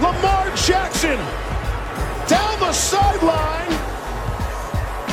[0.00, 1.16] Lamar Jackson
[2.26, 3.70] down the sideline.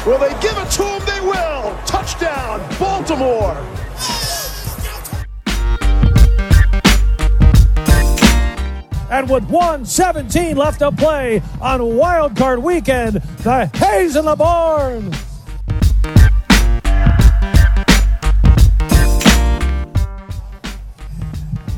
[0.07, 1.05] Will they give it to him?
[1.05, 1.77] They will.
[1.85, 3.55] Touchdown, Baltimore.
[9.11, 15.11] And with 117 left to play on Wild Card Weekend, the Hayes in the barn.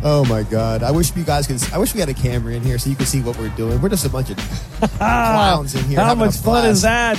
[0.06, 0.84] Oh my god!
[0.84, 1.64] I wish you guys could.
[1.72, 3.82] I wish we had a camera in here so you could see what we're doing.
[3.82, 4.38] We're just a bunch of
[4.98, 6.02] clowns in here.
[6.02, 7.18] How much fun is that?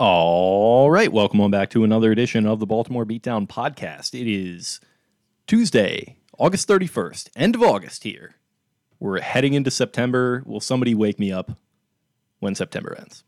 [0.00, 4.20] All right, welcome on back to another edition of the Baltimore Beatdown podcast.
[4.20, 4.80] It is
[5.46, 8.34] Tuesday, August 31st, end of August here.
[9.02, 10.44] We're heading into September.
[10.46, 11.58] Will somebody wake me up
[12.38, 13.24] when September ends?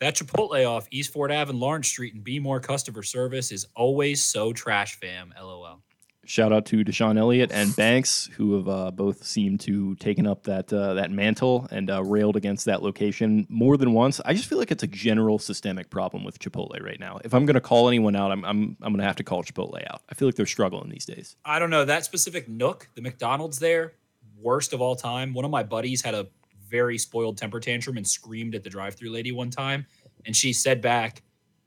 [0.00, 3.66] That Chipotle off East Fort Ave and Lawrence Street and Be More customer service is
[3.74, 5.32] always so trash, fam.
[5.40, 5.80] LOL.
[6.26, 10.42] Shout out to DeShon Elliott and Banks, who have uh, both seemed to taken up
[10.42, 14.20] that uh, that mantle and uh, railed against that location more than once.
[14.26, 17.18] I just feel like it's a general systemic problem with Chipotle right now.
[17.24, 19.42] If I'm going to call anyone out, I'm I'm, I'm going to have to call
[19.42, 20.02] Chipotle out.
[20.10, 21.34] I feel like they're struggling these days.
[21.46, 21.86] I don't know.
[21.86, 23.94] That specific Nook, the McDonald's there,
[24.40, 25.32] worst of all time.
[25.34, 26.28] One of my buddies had a
[26.68, 29.86] very spoiled temper tantrum and screamed at the drive through lady one time.
[30.26, 31.22] And she said back,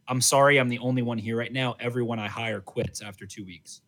[0.08, 1.76] I'm sorry, I'm the only one here right now.
[1.80, 3.82] Everyone I hire quits after two weeks.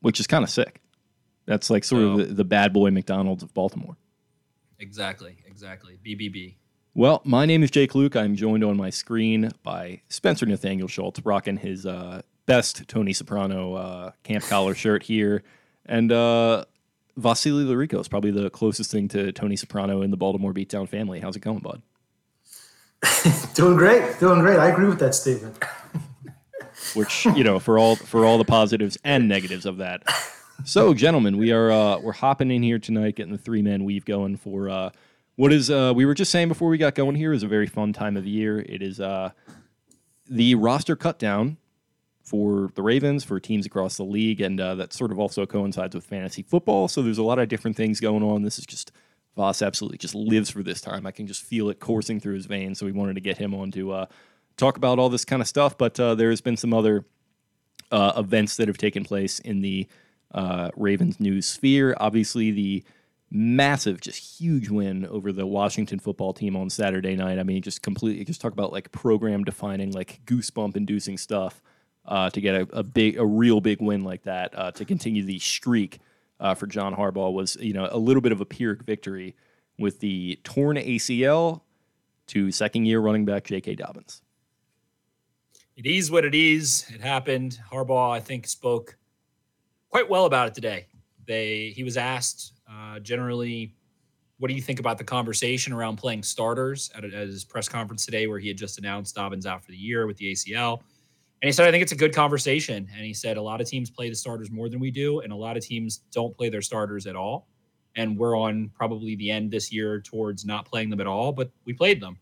[0.00, 0.80] which is kind of sick.
[1.46, 3.96] That's like sort So- of the, the bad boy McDonald's of Baltimore.
[4.78, 5.36] Exactly.
[5.46, 5.98] Exactly.
[6.04, 6.54] BBB.
[6.94, 8.16] Well, my name is Jake Louque.
[8.16, 13.74] I'm joined on my screen by Spencer Nathaniel Schultz, rocking his uh, best Tony Soprano
[13.74, 15.42] uh, camp collar shirt here.
[15.86, 16.64] And uh,
[17.18, 21.18] Vasily Larico is probably the closest thing to Tony Soprano in the Baltimore Beatdown family.
[21.20, 21.82] How's it going, bud?
[23.54, 24.58] Doing great, doing great.
[24.58, 25.56] I agree with that statement.
[26.94, 30.02] which you know for all for all the positives and negatives of that.
[30.64, 34.04] So, gentlemen, we are uh, we're hopping in here tonight, getting the three man weave
[34.04, 34.90] going for uh,
[35.36, 37.66] what is uh, we were just saying before we got going here is a very
[37.66, 38.58] fun time of the year.
[38.60, 39.30] It is uh,
[40.28, 41.58] the roster cut down
[42.28, 45.94] for the Ravens for teams across the league, and uh, that sort of also coincides
[45.94, 46.88] with fantasy football.
[46.88, 48.42] So there's a lot of different things going on.
[48.42, 48.92] This is just
[49.36, 51.06] Vas absolutely just lives for this time.
[51.06, 52.78] I can just feel it coursing through his veins.
[52.78, 54.06] So we wanted to get him on to uh,
[54.56, 55.78] talk about all this kind of stuff.
[55.78, 57.06] But uh, there has been some other
[57.90, 59.86] uh, events that have taken place in the
[60.32, 61.96] uh, Ravens news sphere.
[61.98, 62.84] Obviously, the
[63.30, 67.38] massive, just huge win over the Washington football team on Saturday night.
[67.38, 71.62] I mean, just completely, just talk about like program defining, like goosebump inducing stuff
[72.08, 75.22] uh, to get a, a big, a real big win like that uh, to continue
[75.22, 76.00] the streak
[76.40, 79.36] uh, for John Harbaugh was, you know, a little bit of a Pyrrhic victory
[79.78, 81.60] with the torn ACL
[82.28, 83.74] to second year running back J.K.
[83.76, 84.22] Dobbins.
[85.76, 86.86] It is what it is.
[86.92, 87.60] It happened.
[87.70, 88.96] Harbaugh, I think, spoke
[89.90, 90.86] quite well about it today.
[91.26, 93.74] They he was asked uh, generally,
[94.38, 98.04] what do you think about the conversation around playing starters at, at his press conference
[98.04, 100.80] today, where he had just announced Dobbins out for the year with the ACL.
[101.40, 102.88] And he said, I think it's a good conversation.
[102.94, 105.32] And he said, a lot of teams play the starters more than we do, and
[105.32, 107.46] a lot of teams don't play their starters at all.
[107.94, 111.50] And we're on probably the end this year towards not playing them at all, but
[111.64, 112.18] we played them.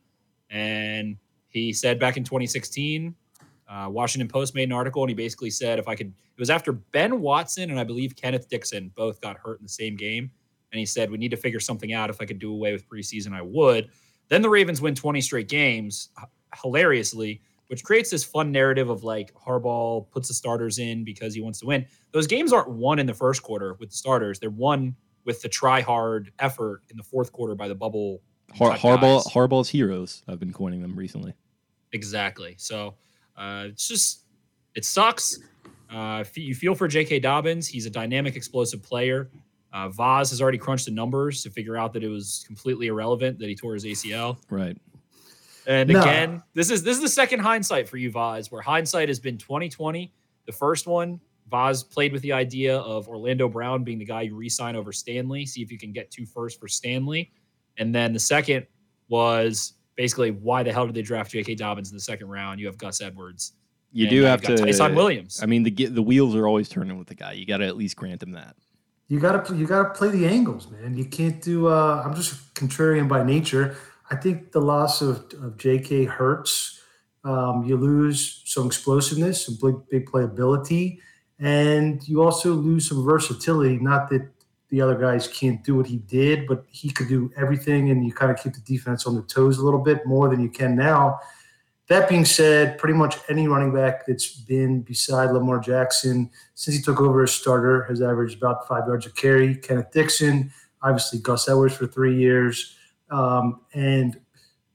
[0.51, 1.17] And
[1.49, 3.15] he said back in 2016,
[3.69, 6.51] uh, Washington Post made an article, and he basically said, if I could, it was
[6.51, 10.31] after Ben Watson and I believe Kenneth Dixon both got hurt in the same game.
[10.73, 12.11] And he said, we need to figure something out.
[12.11, 13.89] If I could do away with preseason, I would.
[14.29, 16.11] Then the Ravens win 20 straight games,
[16.61, 21.41] hilariously, which creates this fun narrative of like Harbaugh puts the starters in because he
[21.41, 21.87] wants to win.
[22.13, 24.39] Those games aren't won in the first quarter with the starters.
[24.39, 28.23] They're won with the try hard effort in the fourth quarter by the bubble.
[28.55, 29.33] Har- Harbaugh, guys.
[29.33, 30.23] Harbaugh's heroes.
[30.29, 31.35] I've been coining them recently.
[31.93, 32.55] Exactly.
[32.59, 32.95] So
[33.37, 34.23] uh, it's just
[34.75, 35.39] it sucks.
[35.91, 37.21] Uh, you feel for J.K.
[37.21, 37.67] Dobbins.
[37.69, 39.31] He's a dynamic, explosive player.
[39.73, 43.39] Uh, Vas has already crunched the numbers to figure out that it was completely irrelevant
[43.39, 44.39] that he tore his ACL.
[44.51, 44.77] Right.
[45.67, 46.01] And no.
[46.01, 49.37] again, this is this is the second hindsight for you, Vas, where hindsight has been
[49.37, 50.13] 2020.
[50.47, 51.21] The first one,
[51.51, 55.45] Vas played with the idea of Orlando Brown being the guy you re-sign over Stanley,
[55.45, 57.33] see if you can get two first for Stanley.
[57.79, 58.67] And then the second
[59.09, 61.57] was basically why the hell did they draft J.K.
[61.57, 62.61] Dobbins in the second round?
[62.61, 63.53] You have Gus Edwards.
[63.93, 65.43] You do have to Ty'Son Williams.
[65.43, 67.33] I mean, the the wheels are always turning with the guy.
[67.33, 68.55] You got to at least grant him that.
[69.09, 70.97] You got to you got to play the angles, man.
[70.97, 71.69] You can't do.
[71.69, 73.77] Uh, I'm just contrarian by nature.
[74.11, 76.05] I think the loss of, of J.K.
[76.05, 76.81] hurts.
[77.25, 81.01] Um, you lose some explosiveness, some big, big playability,
[81.41, 83.79] and you also lose some versatility.
[83.79, 84.31] Not that
[84.69, 88.13] the other guys can't do what he did, but he could do everything, and you
[88.13, 90.77] kind of keep the defense on their toes a little bit more than you can
[90.77, 91.19] now.
[91.89, 96.83] That being said, pretty much any running back that's been beside Lamar Jackson since he
[96.83, 99.55] took over as starter has averaged about five yards a carry.
[99.55, 100.53] Kenneth Dixon,
[100.83, 102.76] obviously Gus Edwards for three years,
[103.11, 104.21] um, and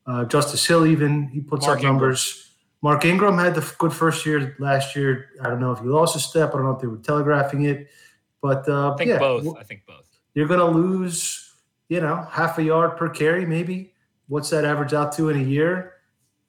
[0.08, 1.94] uh, Justice Hill even he puts Mark up Ingram.
[1.94, 2.52] numbers.
[2.82, 5.30] Mark Ingram had the good first year last year.
[5.42, 6.50] I don't know if he lost a step.
[6.50, 7.90] I don't know if they were telegraphing it.
[8.42, 9.58] But uh, I think yeah, both.
[9.58, 10.08] I think both.
[10.34, 11.54] You're going to lose,
[11.90, 13.94] you know, half a yard per carry, maybe.
[14.28, 15.94] What's that average out to in a year?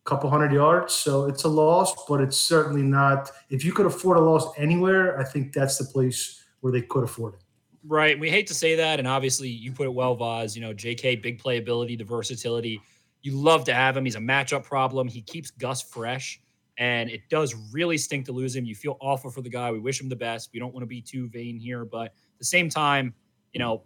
[0.05, 0.95] A couple hundred yards.
[0.95, 3.31] So it's a loss, but it's certainly not.
[3.51, 7.05] If you could afford a loss anywhere, I think that's the place where they could
[7.05, 7.41] afford it.
[7.87, 8.19] Right.
[8.19, 8.99] We hate to say that.
[8.99, 10.55] And obviously, you put it well, Vas.
[10.55, 12.81] You know, JK, big playability, the versatility.
[13.23, 14.05] You love to have him.
[14.05, 15.09] He's a matchup problem.
[15.09, 16.41] He keeps Gus fresh
[16.79, 18.65] and it does really stink to lose him.
[18.65, 19.71] You feel awful for the guy.
[19.71, 20.51] We wish him the best.
[20.53, 23.15] We don't want to be too vain here, but at the same time,
[23.53, 23.83] you know,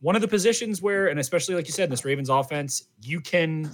[0.00, 3.20] one of the positions where, and especially like you said, in this Ravens offense, you
[3.20, 3.70] can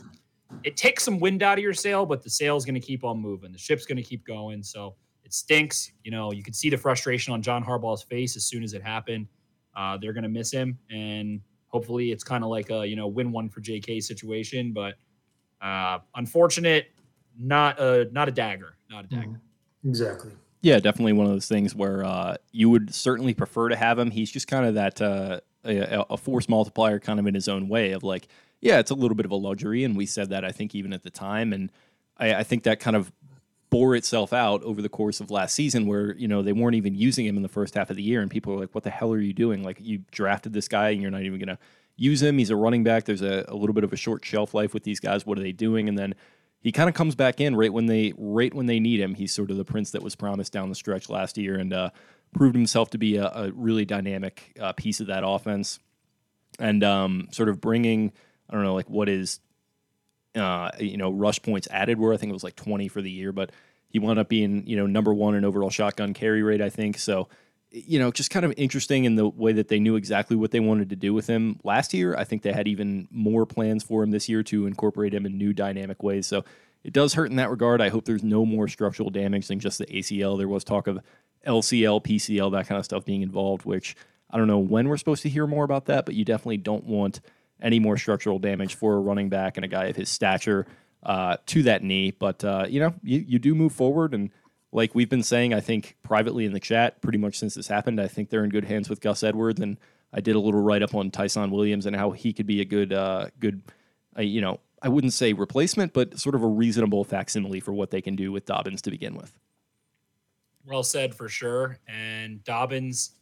[0.64, 3.18] it takes some wind out of your sail, but the sail's going to keep on
[3.18, 3.52] moving.
[3.52, 4.62] The ship's going to keep going.
[4.62, 4.96] So
[5.30, 5.92] it stinks.
[6.02, 8.82] You know, you could see the frustration on John Harbaugh's face as soon as it
[8.82, 9.28] happened.
[9.76, 13.06] Uh, they're going to miss him, and hopefully, it's kind of like a you know
[13.06, 14.00] win one for J.K.
[14.00, 14.72] situation.
[14.72, 14.94] But
[15.62, 16.88] uh, unfortunate
[17.38, 19.20] not a not a dagger, not a mm-hmm.
[19.20, 19.40] dagger.
[19.86, 20.32] Exactly.
[20.62, 24.10] Yeah, definitely one of those things where uh, you would certainly prefer to have him.
[24.10, 27.68] He's just kind of that uh, a, a, force multiplier, kind of in his own
[27.68, 28.28] way of like,
[28.60, 30.92] yeah, it's a little bit of a luxury, and we said that I think even
[30.92, 31.72] at the time, and
[32.18, 33.10] I, I think that kind of
[33.70, 36.94] bore itself out over the course of last season, where you know they weren't even
[36.94, 38.90] using him in the first half of the year, and people were like, "What the
[38.90, 39.62] hell are you doing?
[39.62, 41.58] Like you drafted this guy, and you're not even going to
[41.96, 42.38] use him.
[42.38, 43.04] He's a running back.
[43.04, 45.24] There's a, a little bit of a short shelf life with these guys.
[45.24, 46.14] What are they doing?" And then
[46.60, 49.14] he kind of comes back in right when they right when they need him.
[49.14, 51.90] He's sort of the prince that was promised down the stretch last year and uh,
[52.32, 55.78] proved himself to be a, a really dynamic uh, piece of that offense.
[56.58, 58.12] And um, sort of bringing,
[58.48, 59.40] I don't know, like what is,
[60.34, 63.10] uh, you know, rush points added where I think it was like 20 for the
[63.10, 63.50] year, but
[63.88, 66.98] he wound up being, you know, number one in overall shotgun carry rate, I think.
[66.98, 67.28] So
[67.72, 70.60] you know, just kind of interesting in the way that they knew exactly what they
[70.60, 72.16] wanted to do with him last year.
[72.16, 75.38] I think they had even more plans for him this year to incorporate him in
[75.38, 76.26] new dynamic ways.
[76.26, 76.44] So
[76.82, 77.80] it does hurt in that regard.
[77.80, 80.36] I hope there's no more structural damage than just the ACL.
[80.36, 80.98] There was talk of
[81.46, 83.94] LCL, PCL, that kind of stuff being involved, which
[84.30, 86.84] I don't know when we're supposed to hear more about that, but you definitely don't
[86.84, 87.20] want
[87.62, 90.66] any more structural damage for a running back and a guy of his stature
[91.02, 92.10] uh, to that knee.
[92.10, 94.30] But, uh, you know, you, you do move forward and
[94.72, 98.00] like we've been saying, I think privately in the chat, pretty much since this happened,
[98.00, 99.60] I think they're in good hands with Gus Edwards.
[99.60, 99.78] And
[100.12, 102.64] I did a little write up on Ty'Son Williams and how he could be a
[102.64, 103.62] good, uh, good,
[104.16, 107.90] uh, you know, I wouldn't say replacement, but sort of a reasonable facsimile for what
[107.90, 109.32] they can do with Dobbins to begin with.
[110.64, 111.78] Well said for sure.
[111.88, 113.12] And Dobbins,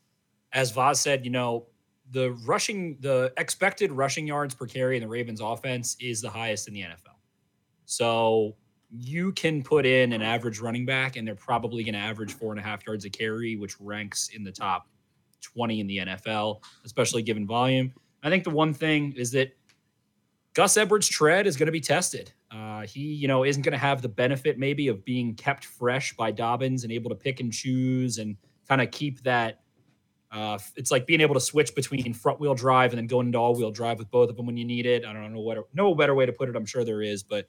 [0.53, 1.67] as Vas said, you know,
[2.11, 6.69] the rushing, the expected rushing yards per carry in the Ravens offense is the highest
[6.69, 7.17] in the NFL.
[7.85, 8.57] So
[8.91, 12.53] you can put in an average running back and they're probably going to average four
[12.53, 14.89] and a half yards a carry, which ranks in the top
[15.43, 17.93] 20 in the NFL, especially given volume.
[18.23, 19.57] I think the one thing is that
[20.55, 22.33] Gus Edwards' tread is going to be tested.
[22.51, 26.17] Uh, he, you know, isn't going to have the benefit maybe of being kept fresh
[26.17, 28.37] by Dobbins and able to pick and choose and
[28.69, 29.61] kind of keep that.
[30.31, 33.39] Uh, it's like being able to switch between front wheel drive and then going into
[33.39, 35.05] all wheel drive with both of them when you need it.
[35.05, 36.57] I don't know what, no better way to put it.
[36.57, 37.47] I'm sure there is, but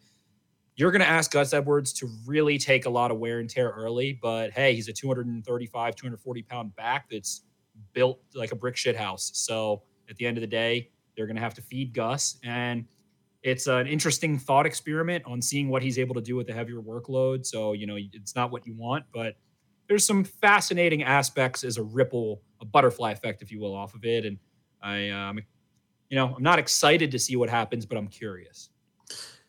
[0.76, 3.70] you're going to ask Gus Edwards to really take a lot of wear and tear
[3.70, 7.42] early, but hey, he's a 235, 240 pound back that's
[7.94, 9.32] built like a brick shit house.
[9.34, 12.38] So at the end of the day, they're going to have to feed Gus.
[12.46, 12.86] And
[13.44, 16.82] it's an interesting thought experiment on seeing what he's able to do with the heavier
[16.82, 17.46] workload.
[17.46, 19.36] So, you know, it's not what you want, but
[19.90, 24.06] there's some fascinating aspects as a ripple, a butterfly effect, if you will, off of
[24.06, 24.24] it.
[24.24, 24.38] And
[24.82, 25.40] I, um,
[26.10, 28.70] you know, I'm not excited to see what happens, but I'm curious.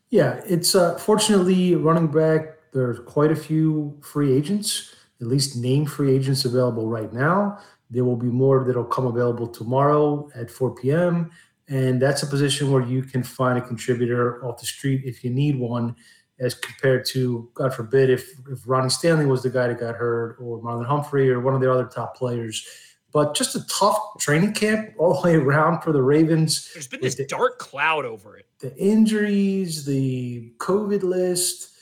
[0.09, 2.57] Yeah, it's uh, fortunately running back.
[2.73, 7.59] There's quite a few free agents, at least named free agents available right now.
[7.91, 11.31] There will be more that'll come available tomorrow at 4 p.m.
[11.69, 15.31] And that's a position where you can find a contributor off the street if you
[15.31, 15.97] need one,
[16.41, 20.39] as compared to, God forbid, if, if Ronnie Stanley was the guy that got hurt
[20.41, 22.67] or Marlon Humphrey or one of the other top players.
[23.13, 26.71] But just a tough training camp all the way around for the Ravens.
[26.73, 28.47] There's been this the, dark cloud over it.
[28.61, 31.73] The injuries, the COVID list,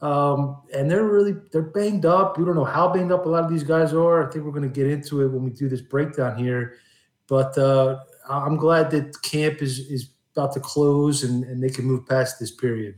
[0.00, 2.38] um, and they're really they're banged up.
[2.38, 4.26] We don't know how banged up a lot of these guys are.
[4.26, 6.76] I think we're going to get into it when we do this breakdown here.
[7.26, 7.98] But uh,
[8.28, 12.40] I'm glad that camp is is about to close and, and they can move past
[12.40, 12.94] this period.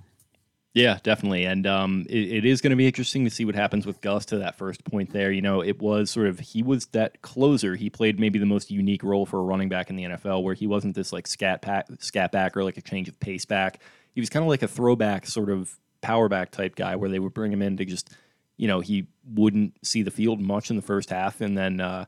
[0.73, 1.45] Yeah, definitely.
[1.47, 4.25] And um, it, it is going to be interesting to see what happens with Gus
[4.27, 5.33] to that first point there.
[5.33, 7.75] You know, it was sort of, he was that closer.
[7.75, 10.55] He played maybe the most unique role for a running back in the NFL where
[10.55, 13.81] he wasn't this like scat, pack, scat back or like a change of pace back.
[14.15, 17.19] He was kind of like a throwback sort of power back type guy where they
[17.19, 18.11] would bring him in to just,
[18.57, 21.41] you know, he wouldn't see the field much in the first half.
[21.41, 22.05] And then uh,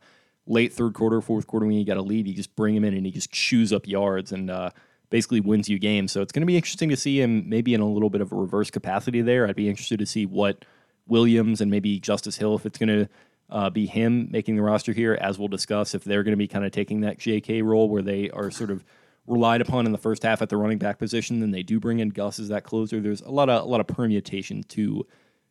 [0.46, 2.94] late third quarter, fourth quarter, when he got a lead, you just bring him in
[2.94, 4.30] and he just chews up yards.
[4.30, 4.70] And, uh,
[5.12, 6.10] basically wins you games.
[6.10, 8.32] So it's going to be interesting to see him maybe in a little bit of
[8.32, 9.46] a reverse capacity there.
[9.46, 10.64] I'd be interested to see what
[11.06, 13.08] Williams and maybe Justice Hill, if it's going to
[13.50, 16.48] uh, be him making the roster here, as we'll discuss, if they're going to be
[16.48, 18.82] kind of taking that JK role where they are sort of
[19.26, 21.98] relied upon in the first half at the running back position, then they do bring
[21.98, 22.98] in Gus as that closer.
[22.98, 25.06] There's a lot of a lot of permutation to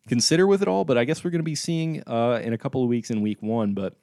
[0.07, 2.57] consider with it all, but I guess we're going to be seeing uh, in a
[2.57, 3.75] couple of weeks in week one.
[3.75, 3.95] But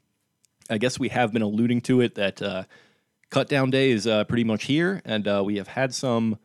[0.71, 2.41] I guess we have been alluding to it that.
[2.41, 2.63] Uh,
[3.31, 6.39] cut down day is uh, pretty much here, and uh, we have had some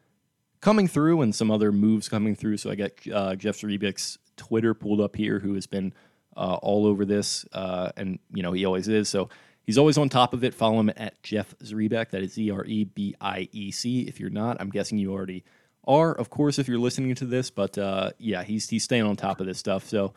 [0.61, 2.57] coming through and some other moves coming through.
[2.57, 5.93] So I got uh, Jeff Zrebiec's Twitter pulled up here, who has been
[6.35, 9.09] uh, all over this, uh, and you know he always is.
[9.09, 9.29] So
[9.63, 10.53] he's always on top of it.
[10.53, 12.11] Follow him at Jeff Zrebiec.
[12.11, 14.01] That is Z R E B I E C.
[14.01, 15.43] If you're not, I'm guessing you already
[15.85, 16.13] are.
[16.13, 19.39] Of course, if you're listening to this, but uh, yeah, he's he's staying on top
[19.39, 19.85] of this stuff.
[19.85, 20.13] So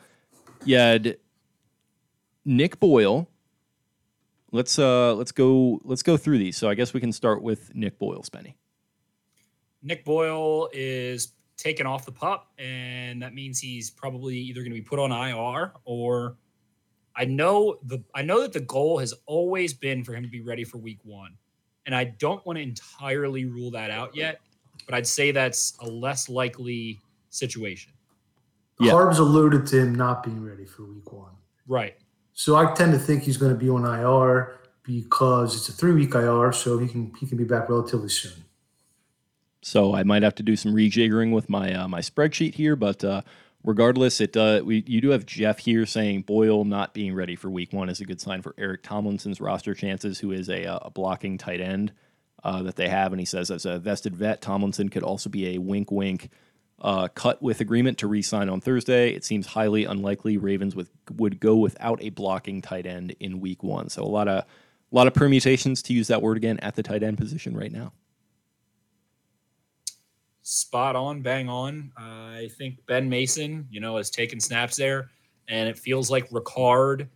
[0.65, 0.97] yeah,
[2.45, 3.27] Nick Boyle
[4.51, 6.57] let's uh let's go let's go through these.
[6.57, 8.55] So I guess we can start with Nick Boyle, Spenny.
[9.83, 14.75] Nick Boyle is taken off the pup, and that means he's probably either going to
[14.75, 16.37] be put on IR or
[17.15, 20.41] I know the I know that the goal has always been for him to be
[20.41, 21.35] ready for week one.
[21.85, 24.41] And I don't want to entirely rule that out yet,
[24.85, 26.99] but I'd say that's a less likely
[27.29, 27.93] situation.
[28.79, 28.91] Yeah.
[28.91, 31.31] Harbs alluded to him not being ready for week one.
[31.65, 31.95] Right.
[32.37, 35.93] So I tend to think he's going to be on IR because it's a three
[35.93, 38.45] week IR, so he can he can be back relatively soon.
[39.63, 43.03] So I might have to do some rejiggering with my uh, my spreadsheet here, but
[43.03, 43.23] uh,
[43.63, 47.49] regardless, it uh, we you do have Jeff here saying Boyle not being ready for
[47.49, 50.77] Week One is a good sign for Eric Tomlinson's roster chances, who is a, uh,
[50.83, 51.91] a blocking tight end
[52.43, 55.55] uh, that they have, and he says as a vested vet, Tomlinson could also be
[55.55, 56.29] a wink wink
[56.81, 59.11] uh, cut with agreement to re-sign on Thursday.
[59.11, 63.63] It seems highly unlikely Ravens with, would go without a blocking tight end in Week
[63.63, 63.89] One.
[63.89, 64.45] So a lot of
[64.89, 67.71] a lot of permutations to use that word again at the tight end position right
[67.71, 67.91] now.
[70.43, 71.91] Spot on, bang on.
[71.99, 75.09] Uh, I think Ben Mason, you know, has taken snaps there,
[75.49, 77.09] and it feels like Ricard.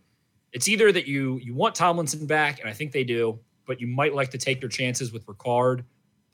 [0.52, 3.86] It's either that you you want Tomlinson back, and I think they do, but you
[3.86, 5.84] might like to take your chances with Ricard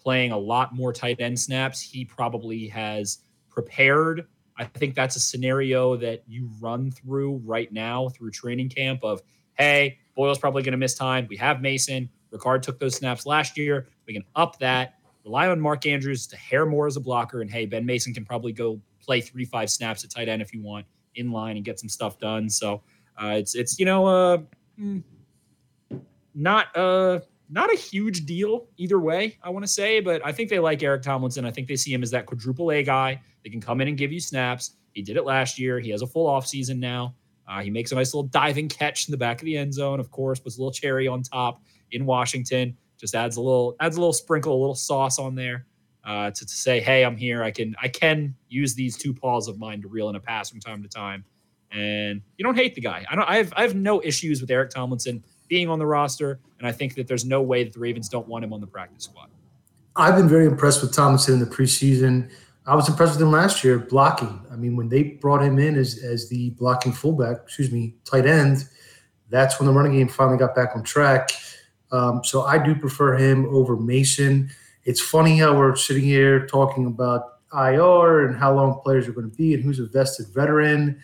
[0.08, 1.82] playing a lot more tight end snaps.
[1.82, 3.18] He probably has
[3.50, 4.26] prepared.
[4.56, 9.20] I think that's a scenario that you run through right now through training camp of,
[9.58, 11.26] hey, Boyle's probably going to miss time.
[11.28, 12.08] We have Mason.
[12.32, 13.88] Ricard took those snaps last year.
[14.06, 14.94] We can up that.
[15.26, 17.42] Rely on Mark Andrews to hair more as a blocker.
[17.42, 20.54] And hey, Ben Mason can probably go play three, five snaps at tight end if
[20.54, 20.86] you want
[21.16, 22.48] in line and get some stuff done.
[22.48, 22.80] So
[23.22, 24.38] uh, it's it's you know uh,
[24.78, 25.00] hmm,
[26.34, 30.50] not uh not a huge deal either way, I want to say, but I think
[30.50, 31.44] they like Eric Tomlinson.
[31.44, 33.20] I think they see him as that quadruple A guy.
[33.42, 34.76] They can come in and give you snaps.
[34.92, 35.78] He did it last year.
[35.78, 37.14] He has a full offseason now.
[37.48, 40.00] Uh, he makes a nice little diving catch in the back of the end zone,
[40.00, 41.62] of course, puts a little cherry on top
[41.92, 42.76] in Washington.
[42.98, 45.66] Just adds a little adds a little sprinkle, a little sauce on there
[46.04, 47.42] uh, to, to say, hey, I'm here.
[47.42, 50.50] I can I can use these two paws of mine to reel in a pass
[50.50, 51.24] from time to time.
[51.70, 53.04] And you don't hate the guy.
[53.10, 56.38] I don't I have I have no issues with Eric Tomlinson being on the roster.
[56.58, 58.66] And I think that there's no way that the Ravens don't want him on the
[58.66, 59.30] practice squad.
[59.96, 62.30] I've been very impressed with Tomlinson in the preseason.
[62.66, 64.40] I was impressed with him last year blocking.
[64.52, 68.26] I mean, when they brought him in as, as the blocking fullback, excuse me, tight
[68.26, 68.68] end,
[69.30, 71.30] that's when the running game finally got back on track.
[71.90, 74.50] Um, so I do prefer him over Mason.
[74.84, 79.30] It's funny how we're sitting here talking about IR and how long players are going
[79.30, 81.00] to be and who's a vested veteran.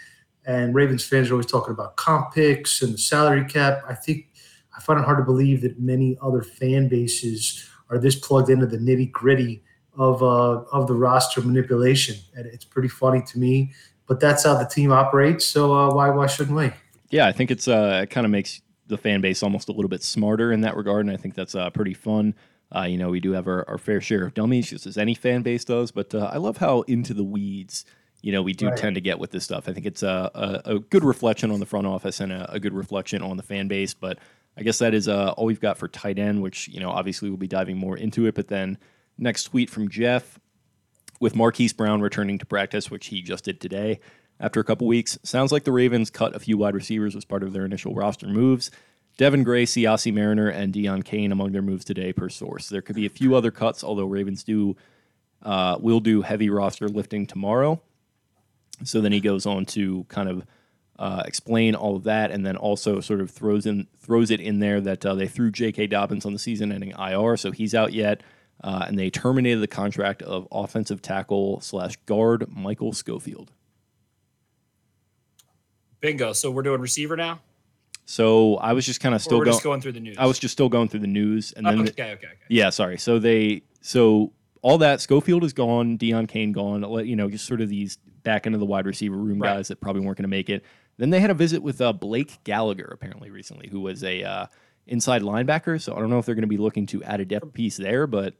[0.46, 3.82] And Ravens fans are always talking about comp picks and the salary cap.
[3.88, 4.26] I think
[4.76, 8.66] I find it hard to believe that many other fan bases are this plugged into
[8.66, 9.62] the nitty gritty
[9.96, 13.72] of uh, of the roster manipulation, and it's pretty funny to me.
[14.06, 15.46] But that's how the team operates.
[15.46, 16.70] So uh, why why shouldn't we?
[17.10, 19.88] Yeah, I think it's uh, it kind of makes the fan base almost a little
[19.88, 22.34] bit smarter in that regard, and I think that's uh, pretty fun.
[22.74, 25.14] Uh, you know, we do have our, our, fair share of dummies, just as any
[25.14, 25.92] fan base does.
[25.92, 27.84] But uh, I love how into the weeds,
[28.20, 28.76] you know, we do right.
[28.76, 29.68] tend to get with this stuff.
[29.68, 32.58] I think it's a, a, a good reflection on the front office and a, a,
[32.58, 33.94] good reflection on the fan base.
[33.94, 34.18] But
[34.56, 37.28] I guess that is uh, all we've got for tight end, which you know, obviously
[37.28, 38.34] we'll be diving more into it.
[38.34, 38.78] But then
[39.18, 40.38] next tweet from Jeff
[41.20, 44.00] with Marquise Brown returning to practice, which he just did today
[44.40, 45.18] after a couple weeks.
[45.22, 48.26] Sounds like the Ravens cut a few wide receivers as part of their initial roster
[48.26, 48.70] moves.
[49.16, 52.68] Devin Gray, Siaosi Mariner, and Deon Cain among their moves today, per source.
[52.68, 54.76] There could be a few other cuts, although Ravens do
[55.42, 57.80] uh, will do heavy roster lifting tomorrow.
[58.82, 60.44] So then he goes on to kind of
[60.98, 64.60] uh, explain all of that, and then also sort of throws in throws it in
[64.60, 65.88] there that uh, they threw J.K.
[65.88, 68.22] Dobbins on the season-ending IR, so he's out yet,
[68.62, 73.50] uh, and they terminated the contract of offensive tackle slash guard Michael Schofield.
[76.00, 76.32] Bingo.
[76.32, 77.40] So we're doing receiver now.
[78.06, 80.16] So I was just kind of still going, going through the news.
[80.18, 82.28] I was just still going through the news, and then oh, okay, okay, okay.
[82.48, 82.98] Yeah, sorry.
[82.98, 86.82] So they so all that Schofield is gone, Deon Cain gone.
[87.06, 89.56] You know, just sort of these back into the wide receiver room right.
[89.56, 90.64] guys that probably weren't going to make it.
[90.96, 94.46] Then they had a visit with uh, Blake Gallagher apparently recently, who was a uh,
[94.86, 95.80] inside linebacker.
[95.80, 97.76] So I don't know if they're going to be looking to add a depth piece
[97.76, 98.34] there, but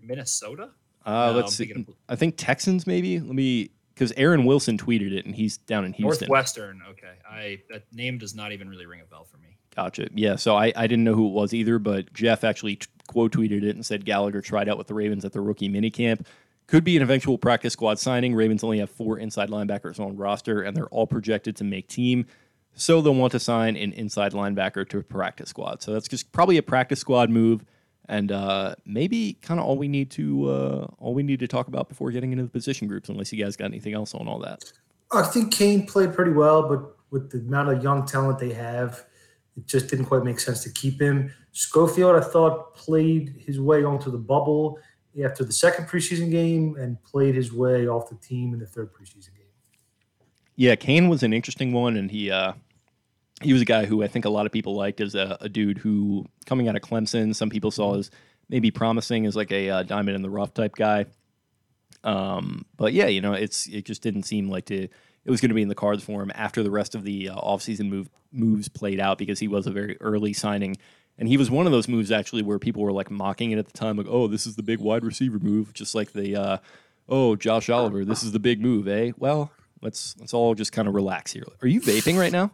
[0.00, 0.70] Minnesota.
[1.04, 1.86] Uh, no, let's see.
[2.08, 3.20] I think Texans maybe.
[3.20, 6.26] Let me because Aaron Wilson tweeted it, and he's down in Houston.
[6.26, 6.82] Northwestern.
[6.90, 9.56] Okay, I that name does not even really ring a bell for me.
[9.74, 10.08] Gotcha.
[10.14, 13.32] Yeah, so I, I didn't know who it was either, but Jeff actually t- quote
[13.32, 16.26] tweeted it and said Gallagher tried out with the Ravens at the rookie minicamp.
[16.66, 18.34] Could be an eventual practice squad signing.
[18.34, 22.26] Ravens only have four inside linebackers on roster, and they're all projected to make team.
[22.74, 25.82] So they'll want to sign an inside linebacker to a practice squad.
[25.82, 27.64] So that's just probably a practice squad move
[28.08, 31.68] and uh, maybe kind of all we need to uh, all we need to talk
[31.68, 33.08] about before getting into the position groups.
[33.08, 34.72] Unless you guys got anything else on all that.
[35.12, 39.04] I think Cain played pretty well, but with the amount of young talent they have,
[39.56, 41.32] it just didn't quite make sense to keep him.
[41.52, 44.78] Schofield, I thought, played his way onto the bubble
[45.22, 48.92] after the second preseason game and played his way off the team in the third
[48.92, 49.44] preseason game.
[50.56, 52.52] Yeah, Cain was an interesting one, and he uh,
[53.42, 55.48] he was a guy who I think a lot of people liked as a, a
[55.48, 58.10] dude who coming out of Clemson, some people saw as
[58.48, 61.06] maybe promising as like a uh, diamond in the rough type guy.
[62.04, 64.88] Um, but yeah, you know, it's it just didn't seem like to
[65.24, 67.30] it was going to be in the cards for him after the rest of the
[67.30, 70.76] uh, offseason move moves played out because he was a very early signing.
[71.18, 73.66] And he was one of those moves actually where people were like mocking it at
[73.66, 76.56] the time, like, "Oh, this is the big wide receiver move," just like the, uh,
[77.08, 79.12] "Oh, Josh Oliver, this is the big move." Eh?
[79.16, 81.44] Well, let's let's all just kind of relax here.
[81.62, 82.50] Are you vaping right now?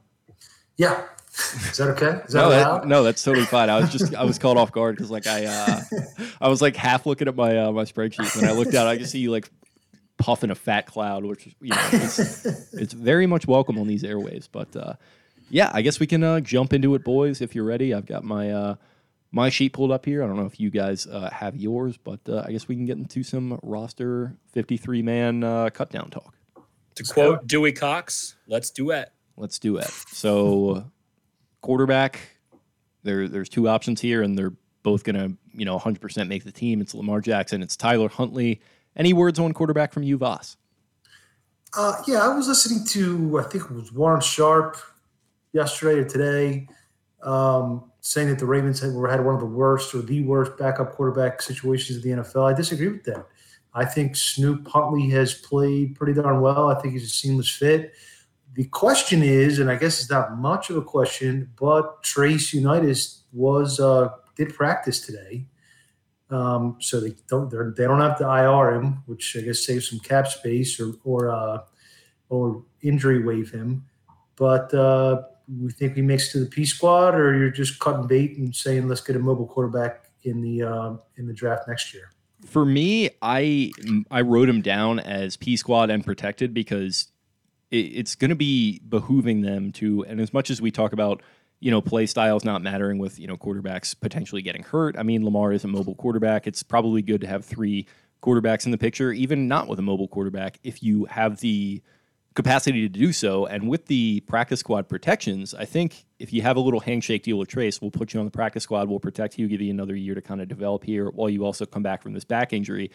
[0.76, 1.04] Yeah.
[1.32, 2.20] Is that okay?
[2.26, 3.70] Is that no, that, no, that's totally fine.
[3.70, 5.80] I was just I was caught off guard because like I uh,
[6.40, 8.88] I was like half looking at my uh, my spreadsheet when I looked out.
[8.88, 9.48] I could see you like
[10.18, 12.44] puffing a fat cloud, which you know it's,
[12.74, 14.48] it's very much welcome on these airwaves.
[14.50, 14.94] But uh,
[15.50, 17.40] yeah, I guess we can uh, jump into it, boys.
[17.40, 18.74] If you're ready, I've got my uh,
[19.32, 20.22] my sheet pulled up here.
[20.22, 22.86] I don't know if you guys uh, have yours, but uh, I guess we can
[22.86, 26.34] get into some roster 53 man uh, cut down talk.
[26.96, 29.10] To quote Dewey Cox, let's do it.
[29.36, 29.86] Let's do it.
[29.86, 30.90] So,
[31.60, 32.20] quarterback,
[33.02, 36.52] there there's two options here, and they're both going to you know 100% make the
[36.52, 36.80] team.
[36.80, 37.62] It's Lamar Jackson.
[37.62, 38.60] It's Tyler Huntley.
[38.96, 40.56] Any words on quarterback from you, Vas?
[41.76, 44.76] Uh, yeah, I was listening to I think it was Warren Sharp
[45.52, 46.68] yesterday or today,
[47.22, 50.92] um, saying that the Ravens had, had one of the worst or the worst backup
[50.92, 52.50] quarterback situations of the NFL.
[52.50, 53.26] I disagree with that.
[53.74, 56.68] I think Snoop Huntley has played pretty darn well.
[56.70, 57.92] I think he's a seamless fit.
[58.54, 63.22] The question is, and I guess it's not much of a question, but Trace Unitas
[63.32, 65.46] was uh, did practice today,
[66.30, 70.00] um, so they don't they don't have to IR him, which I guess saves some
[70.00, 71.58] cap space or or uh,
[72.28, 73.84] or injury waive him.
[74.34, 75.22] But uh,
[75.58, 78.88] we think he makes to the P squad, or you're just cutting bait and saying
[78.88, 82.10] let's get a mobile quarterback in the uh, in the draft next year.
[82.46, 83.72] For me, I
[84.10, 87.08] I wrote him down as P squad and protected because
[87.70, 91.22] it's going to be behooving them to, and as much as we talk about,
[91.60, 94.98] you know, play styles not mattering with, you know, quarterbacks potentially getting hurt.
[94.98, 96.48] I mean, Lamar is a mobile quarterback.
[96.48, 97.86] It's probably good to have three
[98.22, 101.80] quarterbacks in the picture, even not with a mobile quarterback, if you have the
[102.34, 103.46] capacity to do so.
[103.46, 107.38] And with the practice squad protections, I think if you have a little handshake deal
[107.38, 109.96] with Trace, we'll put you on the practice squad, we'll protect you, give you another
[109.96, 112.90] year to kind of develop here while you also come back from this back injury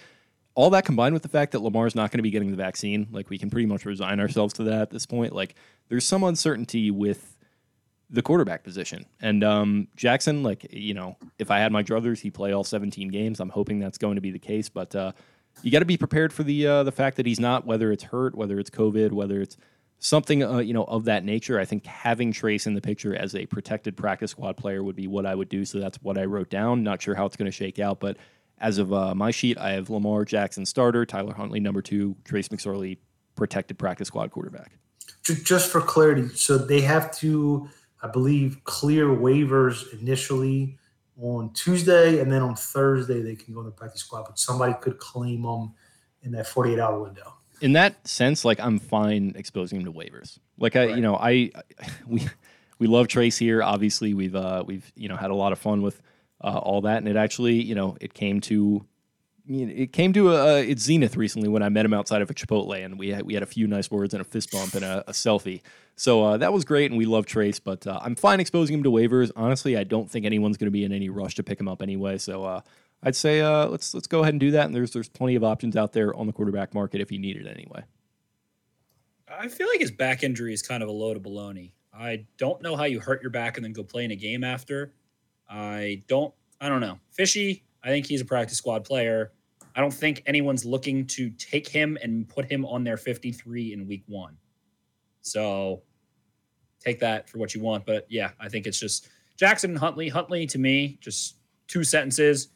[0.56, 3.08] all that combined with the fact that Lamar's not going to be getting the vaccine,
[3.12, 5.34] like we can pretty much resign ourselves to that at this point.
[5.34, 5.54] Like
[5.89, 7.38] there's some uncertainty with
[8.10, 9.06] the quarterback position.
[9.19, 13.10] And um, Jackson, like you know, if I had my druthers, he'd play all 17
[13.10, 13.39] games.
[13.39, 15.12] I'm hoping that's going to be the case, but uh,
[15.61, 18.03] you got to be prepared for the uh, the fact that he's not, whether it's
[18.03, 19.57] hurt, whether it's COVID, whether it's
[19.99, 21.59] something uh, you know of that nature.
[21.59, 25.07] I think having Trace in the picture as a protected practice squad player would be
[25.07, 25.65] what I would do.
[25.65, 26.83] So that's what I wrote down.
[26.83, 28.17] Not sure how it's going to shake out, but
[28.59, 32.47] as of uh, my sheet, I have Lamar Jackson starter, Tyler Huntley number two, Trace
[32.49, 32.97] McSorley
[33.35, 34.77] protected practice squad quarterback.
[35.23, 37.69] Just for clarity, so they have to,
[38.01, 40.77] I believe, clear waivers initially
[41.21, 44.23] on Tuesday, and then on Thursday they can go in the practice squad.
[44.23, 45.73] But somebody could claim them
[46.23, 47.34] in that 48 hour window.
[47.62, 50.39] In that sense, like I'm fine exposing him to waivers.
[50.58, 50.95] Like I, right.
[50.95, 51.51] you know, I
[52.08, 52.28] we
[52.80, 53.63] we love Trace here.
[53.63, 56.01] Obviously, we've uh, we've you know had a lot of fun with
[56.41, 58.86] uh, all that, and it actually you know it came to
[59.47, 62.84] it came to a, its zenith recently when I met him outside of a Chipotle,
[62.84, 65.03] and we had, we had a few nice words and a fist bump and a,
[65.08, 65.62] a selfie.
[65.95, 67.60] So uh, that was great, and we love Trace.
[67.60, 69.31] But uh, I'm fine exposing him to waivers.
[69.36, 71.81] Honestly, I don't think anyone's going to be in any rush to pick him up
[71.81, 72.17] anyway.
[72.17, 72.62] So uh,
[73.03, 74.65] I'd say uh, let's let's go ahead and do that.
[74.65, 77.38] And there's there's plenty of options out there on the quarterback market if you need
[77.38, 77.84] it anyway.
[79.27, 81.71] I feel like his back injury is kind of a load of baloney.
[81.93, 84.43] I don't know how you hurt your back and then go play in a game
[84.43, 84.93] after.
[85.49, 86.34] I don't.
[86.60, 86.99] I don't know.
[87.12, 87.63] Fishy.
[87.84, 89.31] I think he's a practice squad player.
[89.75, 93.88] I don't think anyone's looking to take him and put him on their 53 in
[93.88, 94.38] week one.
[95.21, 95.83] So
[96.79, 97.85] take that for what you want.
[97.85, 100.07] But yeah, I think it's just Jackson and Huntley.
[100.07, 102.49] Huntley to me, just two sentences.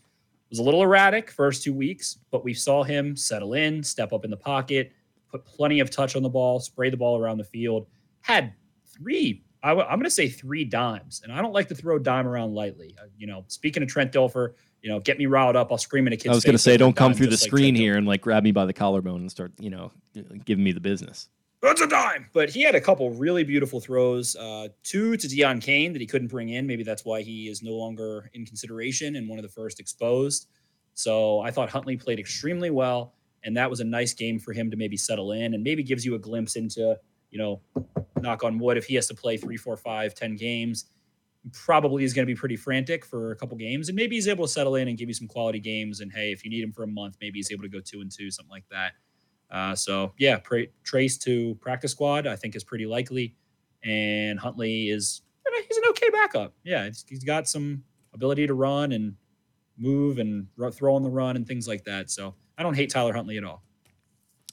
[0.49, 4.25] Was a little erratic first two weeks, but we saw him settle in, step up
[4.25, 4.93] in the pocket,
[5.29, 7.85] put plenty of touch on the ball, spray the ball around the field.
[8.21, 8.53] Had
[8.87, 11.99] three, I w- I'm going to say three dimes, and I don't like to throw
[11.99, 12.95] dime around lightly.
[12.99, 15.71] Uh, you know, speaking of Trent Dilfer, you know, get me riled up.
[15.71, 17.75] I'll scream in a kid's I was going to say, don't come through the screen
[17.75, 19.91] like here and like grab me by the collarbone and start, you know,
[20.45, 21.27] giving me the business.
[21.61, 22.27] That's a dime.
[22.31, 24.35] But he had a couple really beautiful throws.
[24.35, 26.65] Uh, two to Deon Cain that he couldn't bring in.
[26.65, 30.47] Maybe that's why he is no longer in consideration and one of the first exposed.
[30.93, 33.13] So I thought Huntley played extremely well,
[33.43, 36.05] and that was a nice game for him to maybe settle in and maybe gives
[36.05, 36.97] you a glimpse into,
[37.29, 37.61] you know,
[38.21, 40.85] knock on wood, if he has to play three, four, five, ten games
[41.53, 44.45] probably is going to be pretty frantic for a couple games, and maybe he's able
[44.45, 45.99] to settle in and give you some quality games.
[46.01, 48.01] And hey, if you need him for a month, maybe he's able to go two
[48.01, 48.93] and two, something like that.
[49.51, 53.35] Uh, so yeah, pra- trace to practice squad, I think is pretty likely.
[53.83, 55.21] And Huntley is
[55.67, 56.53] he's an okay backup.
[56.63, 59.15] Yeah, he's got some ability to run and
[59.77, 62.09] move and throw on the run and things like that.
[62.11, 63.63] So I don't hate Tyler Huntley at all.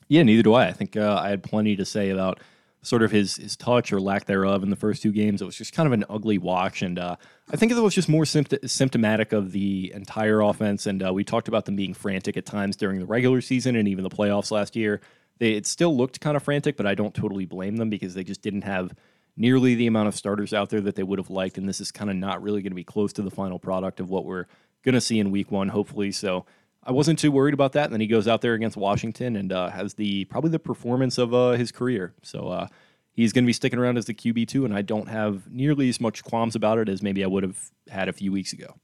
[0.08, 0.68] Yeah, neither do I.
[0.68, 2.40] I think uh, I had plenty to say about
[2.86, 5.42] sort of his his touch or lack thereof in the first two games.
[5.42, 7.16] It was just kind of an ugly watch, and uh,
[7.50, 10.86] I think it was just more sympt- symptomatic of the entire offense.
[10.86, 13.88] And uh, we talked about them being frantic at times during the regular season and
[13.88, 15.00] even the playoffs last year.
[15.38, 18.24] They, it still looked kind of frantic, but I don't totally blame them because they
[18.24, 18.94] just didn't have
[19.36, 21.58] nearly the amount of starters out there that they would have liked.
[21.58, 24.00] And this is kind of not really going to be close to the final product
[24.00, 24.46] of what we're
[24.84, 26.12] going to see in Week One, hopefully.
[26.12, 26.46] So.
[26.86, 27.84] I wasn't too worried about that.
[27.84, 31.18] And then he goes out there against Washington and uh, has the probably the performance
[31.18, 32.14] of uh, his career.
[32.22, 32.68] So uh,
[33.12, 35.88] he's going to be sticking around as the QB two, and I don't have nearly
[35.88, 38.76] as much qualms about it as maybe I would have had a few weeks ago.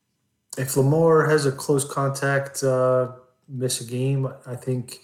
[0.59, 3.12] If Lamar has a close contact, uh,
[3.49, 4.99] miss a game, I think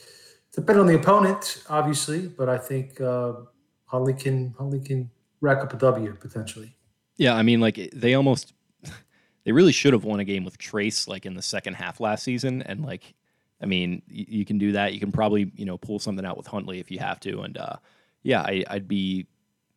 [0.53, 3.35] depending on the opponent, obviously, but I think uh,
[3.87, 6.75] Huntley can Huntley can rack up a W potentially.
[7.17, 8.55] Yeah, I mean, like they almost
[9.49, 12.23] they really should have won a game with Trace like in the second half last
[12.23, 13.15] season, and like
[13.63, 14.93] I mean, you, you can do that.
[14.93, 17.57] You can probably you know pull something out with Huntley if you have to, and
[17.57, 17.77] uh,
[18.23, 19.27] yeah, I, would be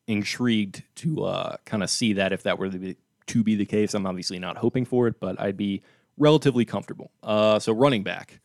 [0.07, 2.77] intrigued to uh, kind of see that if that were to
[3.43, 3.93] be, the case.
[3.93, 5.84] I'm obviously not hoping for it, but I'd be
[6.17, 7.12] relatively comfortable.
[7.23, 8.41] Uh, so running back.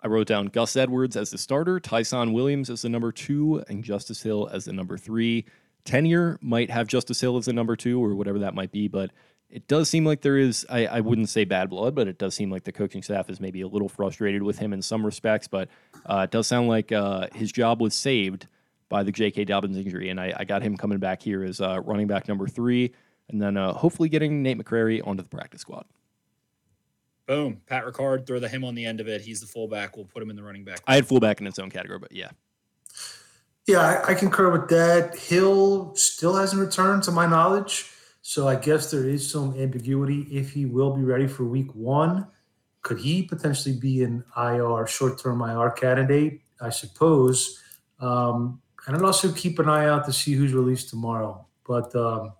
[0.00, 3.84] I wrote down Gus Edwards as the starter, Ty'Son Williams as the number two, and
[3.84, 5.44] Justice Hill as the number three.
[5.84, 9.12] Tenure might have Justice Hill as the number two or whatever that might be, but
[9.50, 12.34] it does seem like there is, I, I, wouldn't say bad blood, but it does
[12.34, 15.48] seem like the coaching staff is maybe a little frustrated with him in some respects.
[15.48, 15.68] But
[16.06, 18.46] uh, it does sound like uh, his job was saved
[18.88, 19.46] by the J.K.
[19.46, 22.46] Dobbins injury, and I, I got him coming back here as uh, running back number
[22.46, 22.92] three,
[23.28, 25.84] and then uh, hopefully getting Nate McCrary onto the practice squad.
[27.26, 29.20] Boom, Pat Ricard, throw the him on the end of it.
[29.20, 29.96] He's the fullback.
[29.96, 30.80] We'll put him in the running back.
[30.86, 32.30] I had fullback in its own category, but yeah.
[33.66, 35.14] Yeah, I, I concur with that.
[35.14, 37.90] Hill still hasn't returned to my knowledge.
[38.28, 42.26] So I guess there is some ambiguity if he will be ready for week one.
[42.82, 46.42] Could he potentially be an IR, short term IR candidate?
[46.60, 47.58] I suppose.
[48.00, 51.46] Um, and I'd also keep an eye out to see who's released tomorrow.
[51.66, 52.34] But um,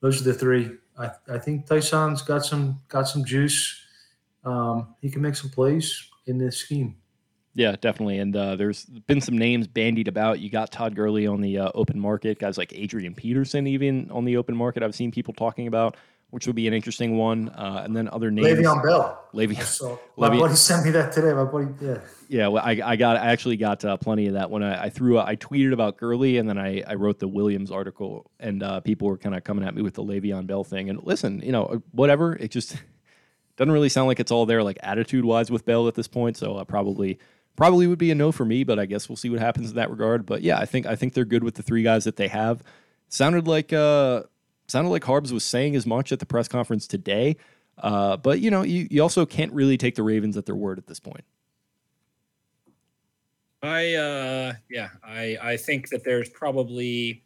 [0.00, 0.72] those are the three.
[0.98, 3.74] I, I think Ty'Son's got some got some juice.
[4.44, 6.96] Um, he can make some plays in this scheme.
[7.54, 8.18] Yeah, definitely.
[8.18, 10.40] And uh, there's been some names bandied about.
[10.40, 14.24] You got Todd Gurley on the uh, open market, guys like Adrian Peterson, even on
[14.24, 14.82] the open market.
[14.82, 15.98] I've seen people talking about,
[16.30, 17.50] which would be an interesting one.
[17.50, 18.46] Uh, and then other names.
[18.46, 19.22] Le'Veon Bell.
[19.34, 19.62] Le'Veon.
[19.64, 21.34] So my Le'Veon- buddy sent me that today.
[21.34, 21.98] My buddy, yeah.
[22.28, 24.88] Yeah, well, I, I got I actually got uh, plenty of that when I, I
[24.88, 28.80] threw I tweeted about Gurley and then I, I wrote the Williams article and uh,
[28.80, 31.52] people were kind of coming at me with the Le'Veon Bell thing and listen you
[31.52, 32.76] know whatever it just
[33.56, 36.38] doesn't really sound like it's all there like attitude wise with Bell at this point
[36.38, 37.18] so uh, probably
[37.56, 39.76] probably would be a no for me but I guess we'll see what happens in
[39.76, 40.26] that regard.
[40.26, 42.62] But yeah I think I think they're good with the three guys that they have.
[43.08, 44.22] Sounded like uh
[44.68, 47.36] sounded like Harbs was saying as much at the press conference today.
[47.78, 50.78] Uh, but you know you, you also can't really take the Ravens at their word
[50.78, 51.24] at this point.
[53.62, 57.22] I uh yeah, I I think that there's probably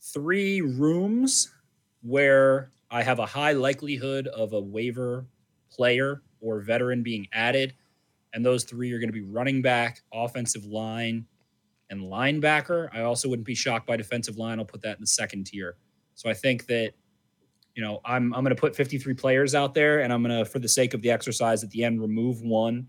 [0.00, 1.50] three rooms
[2.02, 5.26] where I have a high likelihood of a waiver
[5.70, 7.74] player or veteran being added
[8.32, 11.26] and those three are going to be running back, offensive line,
[11.90, 12.88] and linebacker.
[12.92, 14.58] I also wouldn't be shocked by defensive line.
[14.58, 15.76] I'll put that in the second tier.
[16.14, 16.92] So I think that
[17.74, 20.44] you know, I'm I'm going to put 53 players out there and I'm going to
[20.44, 22.86] for the sake of the exercise at the end remove one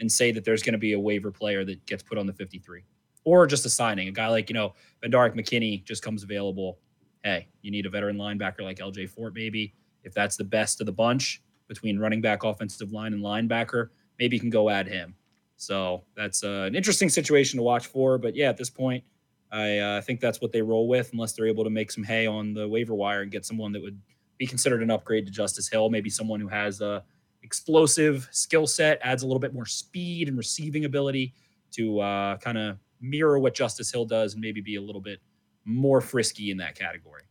[0.00, 2.32] and say that there's going to be a waiver player that gets put on the
[2.32, 2.84] 53
[3.24, 4.08] or just a signing.
[4.08, 6.78] A guy like, you know, Benardrick McKinney just comes available.
[7.22, 9.74] Hey, you need a veteran linebacker like LJ Fort, maybe.
[10.02, 14.36] If that's the best of the bunch between running back, offensive line, and linebacker, maybe
[14.36, 15.14] you can go at him.
[15.56, 18.18] So that's uh, an interesting situation to watch for.
[18.18, 19.04] But yeah, at this point,
[19.50, 22.26] I uh, think that's what they roll with, unless they're able to make some hay
[22.26, 24.00] on the waiver wire and get someone that would
[24.36, 25.90] be considered an upgrade to Justice Hill.
[25.90, 27.04] Maybe someone who has a
[27.42, 31.34] explosive skill set, adds a little bit more speed and receiving ability
[31.72, 35.20] to uh, kind of mirror what Justice Hill does and maybe be a little bit
[35.64, 37.22] more frisky in that category.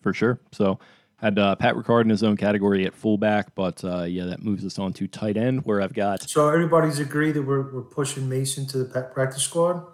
[0.00, 0.40] for sure.
[0.52, 0.78] So
[1.24, 4.62] had uh, Pat Ricard in his own category at fullback, but uh, yeah, that moves
[4.62, 8.28] us on to tight end where I've got So everybody's agreed that we're, we're pushing
[8.28, 9.86] Mason to the practice squad.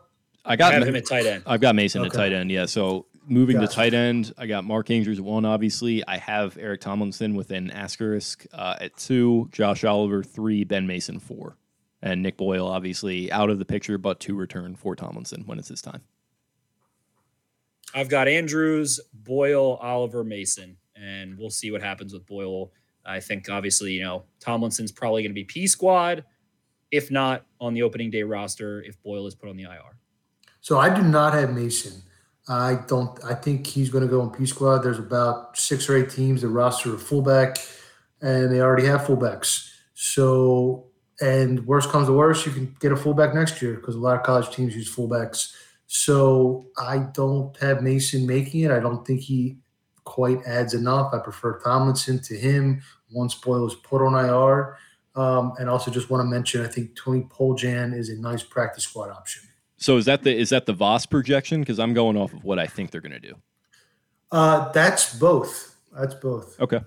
[0.44, 1.44] I I got have him at tight end.
[1.46, 2.50] I've got Mason at tight end.
[2.50, 5.44] Yeah, so moving to tight end, I got Mark Andrews one.
[5.44, 10.88] Obviously, I have Eric Tomlinson with an asterisk uh, at two, Josh Oliver three, Ben
[10.88, 11.56] Mason four,
[12.02, 15.68] and Nick Boyle obviously out of the picture, but to return for Tomlinson when it's
[15.68, 16.02] his time.
[17.94, 22.72] I've got Andrews, Boyle, Oliver, Mason, and we'll see what happens with Boyle.
[23.04, 26.24] I think obviously, you know, Tomlinson's probably going to be P squad,
[26.90, 29.96] if not on the opening day roster, if Boyle is put on the IR.
[30.60, 32.02] So I do not have Mason.
[32.48, 33.18] I don't.
[33.24, 34.78] I think he's going to go on P squad.
[34.78, 37.58] There's about six or eight teams that roster a fullback,
[38.20, 39.70] and they already have fullbacks.
[39.94, 40.86] So,
[41.20, 44.16] and worst comes to worst, you can get a fullback next year because a lot
[44.16, 45.52] of college teams use fullbacks.
[45.86, 48.70] So I don't have Mason making it.
[48.70, 49.58] I don't think he
[50.04, 51.12] quite adds enough.
[51.12, 54.76] I prefer Tomlinson to him once Boyle is put on IR.
[55.16, 58.84] Um, and also just want to mention, I think Tony Poljan is a nice practice
[58.84, 59.42] squad option.
[59.76, 61.60] So is that the is that the Vas projection?
[61.60, 63.34] Because I'm going off of what I think they're going to do.
[64.30, 65.76] Uh, that's both.
[65.92, 66.60] That's both.
[66.60, 66.80] Okay.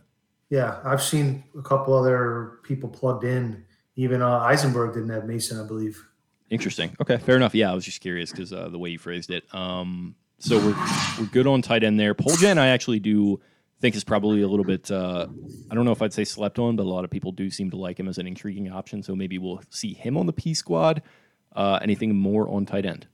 [0.50, 3.66] Yeah, I've seen a couple other people plugged in.
[3.96, 6.02] Even uh, Eisenberg didn't have Mason, I believe.
[6.50, 6.96] Interesting.
[7.02, 7.56] Okay, fair enough.
[7.56, 9.44] Yeah, I was just curious because uh, the way you phrased it.
[9.54, 10.76] Um, so we're
[11.20, 12.14] we're good on tight end there.
[12.14, 13.40] Poljan, I actually do
[13.80, 14.92] think is probably a little bit.
[14.92, 15.28] Uh,
[15.72, 17.72] I don't know if I'd say slept on, but a lot of people do seem
[17.72, 19.02] to like him as an intriguing option.
[19.04, 21.02] So maybe we'll see him on the P squad.
[21.56, 23.08] Uh, anything more on tight end?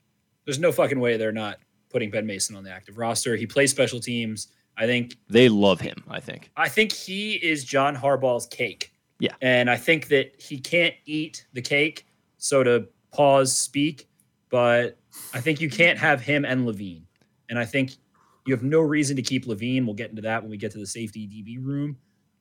[0.46, 3.36] There's no fucking way they're not putting Ben Mason on the active roster.
[3.36, 4.48] He plays special teams.
[4.78, 6.04] I think They love him.
[6.08, 6.50] I think.
[6.56, 8.92] I think he is John Harbaugh's cake.
[9.20, 9.34] Yeah.
[9.42, 12.08] And I think that he can't eat the cake.
[12.38, 14.08] So to pause, speak,
[14.50, 14.98] but
[15.34, 17.06] I think you can't have him and Levine.
[17.50, 17.98] And I think
[18.46, 19.86] you have no reason to keep Levine.
[19.86, 21.98] We'll get into that when we get to the safety DB room.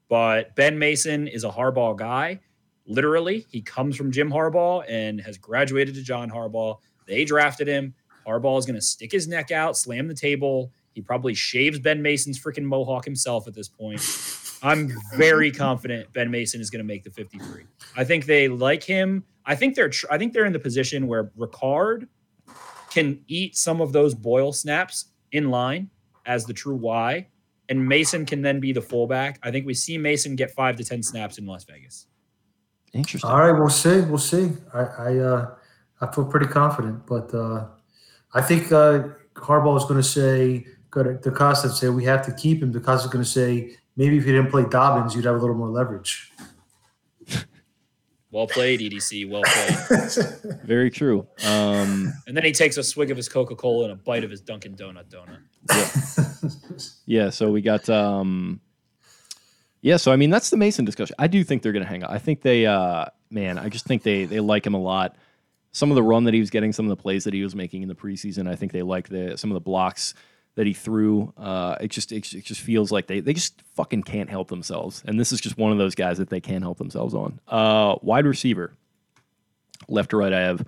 [0.09, 2.41] But Ben Mason is a Harbaugh guy.
[2.87, 6.79] Literally, he comes from Jim Harbaugh and has graduated to John Harbaugh.
[7.07, 7.95] They drafted him.
[8.27, 10.73] Harbaugh is going to stick his neck out, slam the table.
[10.95, 14.01] He probably shaves Ben Mason's freaking mohawk himself at this point.
[14.63, 17.65] I'm very confident Ben Mason is going to make the 53.
[17.97, 19.25] I think they like him.
[19.45, 22.09] I think they're I think they're in the position where Ricard
[22.99, 25.91] can eat some of those Boyle snaps in line
[26.27, 27.27] as the true Y,
[27.69, 29.39] and Mason can then be the fullback.
[29.43, 32.07] I think we see Mason get five to ten snaps in Las Vegas.
[32.93, 33.31] Interesting.
[33.31, 34.01] All right, we'll see.
[34.01, 34.53] We'll see.
[34.75, 35.55] I I, uh,
[36.01, 37.67] I feel pretty confident, but uh,
[38.35, 42.25] I think uh, Harbaugh is going to say, go to DeCosta and say we have
[42.27, 42.73] to keep him.
[42.73, 45.57] DeCosta is going to say maybe if you didn't play Dobbins, you'd have a little
[45.57, 46.28] more leverage.
[48.31, 49.29] Well played, EDC.
[49.31, 50.61] Well played.
[50.65, 51.27] Very true.
[51.47, 54.31] Um, and then he takes a swig of his Coca Cola and a bite of
[54.31, 55.39] his Dunkin' Donut donut.
[57.07, 57.31] Yeah, yeah.
[57.31, 58.61] so we got um
[59.81, 61.17] Yeah, so I mean that's the Mason discussion.
[61.19, 62.11] I do think they're gonna hang out.
[62.11, 65.17] I think they uh man, I just think they they like him a lot.
[65.73, 67.55] some of the run that he was getting, some of the plays that he was
[67.55, 68.49] making in the preseason.
[68.49, 70.15] I think they like the some of the blocks
[70.59, 71.33] that he threw.
[71.37, 75.05] Uh, it just it, it, just feels like they they just fucking can't help themselves.
[75.07, 77.39] And this is just one of those guys that they can't help themselves on.
[77.47, 78.73] Uh, wide receiver,
[79.87, 80.67] left to right, I have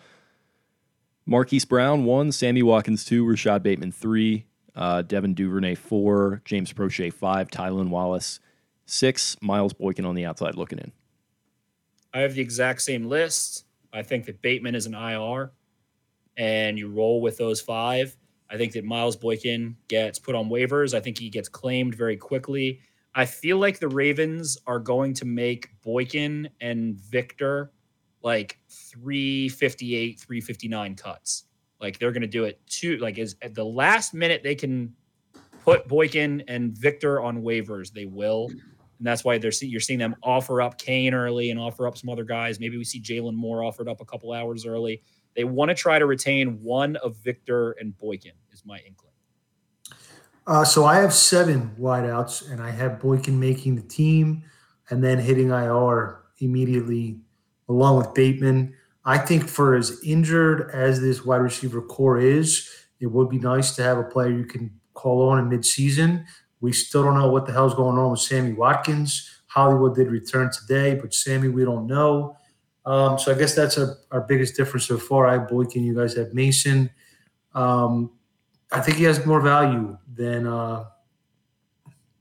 [1.26, 4.44] Marquise Brown one, Sammy Watkins two, Rashod Bateman three,
[4.76, 8.38] uh, Devin Duvernay four, James Proche five, Tylan Wallace
[8.86, 10.92] six, Miles Boykin on the outside looking in.
[12.14, 13.64] I have the exact same list.
[13.92, 15.50] I think that Bateman is an IR,
[16.36, 18.16] and you roll with those five.
[18.50, 20.94] I think that Miles Boykin gets put on waivers.
[20.94, 22.80] I think he gets claimed very quickly.
[23.14, 27.72] I feel like the Ravens are going to make Boykin and Victor
[28.22, 31.44] like 358, 359 cuts.
[31.80, 32.98] Like they're going to do it too.
[32.98, 34.94] Like is at the last minute they can
[35.64, 38.48] put Boykin and Victor on waivers, they will.
[38.50, 42.10] And that's why they're you're seeing them offer up Cain early and offer up some
[42.10, 42.60] other guys.
[42.60, 45.02] Maybe we see Jalen Moore offered up a couple hours early.
[45.34, 49.10] They want to try to retain one of Victor and Boykin, is my inkling.
[50.46, 54.42] Uh, so I have seven wideouts, and I have Boykin making the team
[54.90, 57.20] and then hitting IR immediately
[57.68, 58.74] along with Bateman.
[59.04, 62.68] I think for as injured as this wide receiver corps is,
[63.00, 66.24] it would be nice to have a player you can call on in midseason.
[66.60, 69.30] We still don't know what the hell's going on with Sammy Watkins.
[69.46, 72.36] Hollywood did return today, but Sammy, we don't know.
[72.86, 75.26] Um, so I guess that's our, our biggest difference so far.
[75.26, 76.90] I Boykin, you guys have Mason.
[77.54, 78.12] Um,
[78.72, 80.84] I think he has more value than uh,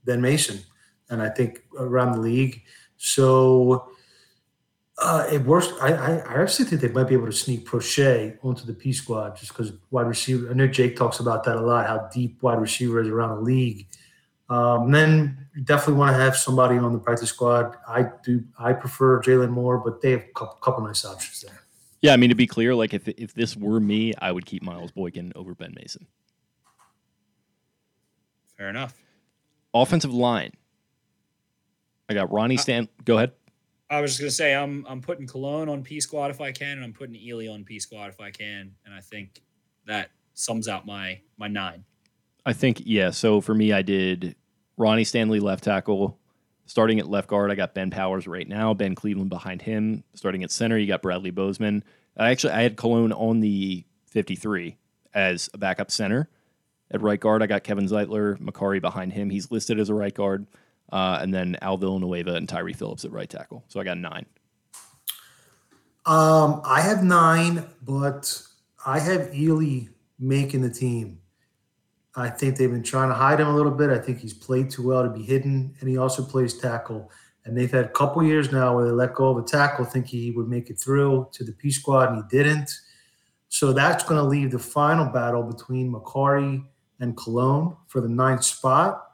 [0.04, 0.60] than Mason,
[1.08, 2.62] and I think around the league.
[2.96, 3.90] So
[4.98, 5.72] uh, it works.
[5.80, 8.92] I, I, I actually think they might be able to sneak Proche onto the P
[8.92, 10.50] squad just because wide receiver.
[10.50, 11.86] I know Jake talks about that a lot.
[11.86, 13.86] How deep wide receiver is around the league.
[14.50, 17.76] Um, then definitely want to have somebody on the practice squad.
[17.88, 18.44] I do.
[18.58, 21.60] I prefer Jalen Moore, but they have a couple, couple nice options there.
[22.02, 24.62] Yeah, I mean to be clear, like if if this were me, I would keep
[24.62, 26.06] Miles Boykin over Ben Mason.
[28.56, 28.94] Fair enough.
[29.74, 30.52] Offensive line.
[32.08, 32.88] I got Ronnie uh, Stan.
[33.04, 33.32] Go ahead.
[33.90, 36.72] I was just gonna say I'm I'm putting Colon on P squad if I can,
[36.72, 39.42] and I'm putting Ealy on P squad if I can, and I think
[39.86, 41.84] that sums out my my nine.
[42.46, 43.10] I think yeah.
[43.10, 44.36] So for me, I did
[44.80, 46.18] Ronnie Stanley left tackle.
[46.64, 48.72] Starting at left guard, I got Ben Powers right now.
[48.72, 50.04] Ben Cleveland behind him.
[50.14, 51.84] Starting at center, you got Bradley Bozeman.
[52.16, 54.78] I actually I had Colon on the 53
[55.12, 56.30] as a backup center.
[56.90, 59.28] At right guard, I got Kevin Zeitler, Mekari behind him.
[59.28, 60.46] He's listed as a right guard.
[60.90, 63.62] Uh, and then Al Villanueva and Tyre Phillips at right tackle.
[63.68, 64.24] So I got nine.
[66.06, 68.42] Um, I have nine, but
[68.86, 71.20] I have Ealy making the team.
[72.20, 73.90] I think they've been trying to hide him a little bit.
[73.90, 77.10] I think he's played too well to be hidden, and he also plays tackle.
[77.44, 80.20] And they've had a couple years now where they let go of a tackle, thinking
[80.20, 82.70] he would make it through to the P squad, and he didn't.
[83.48, 86.64] So that's going to leave the final battle between Mekari
[87.00, 89.06] and Colon for the ninth spot.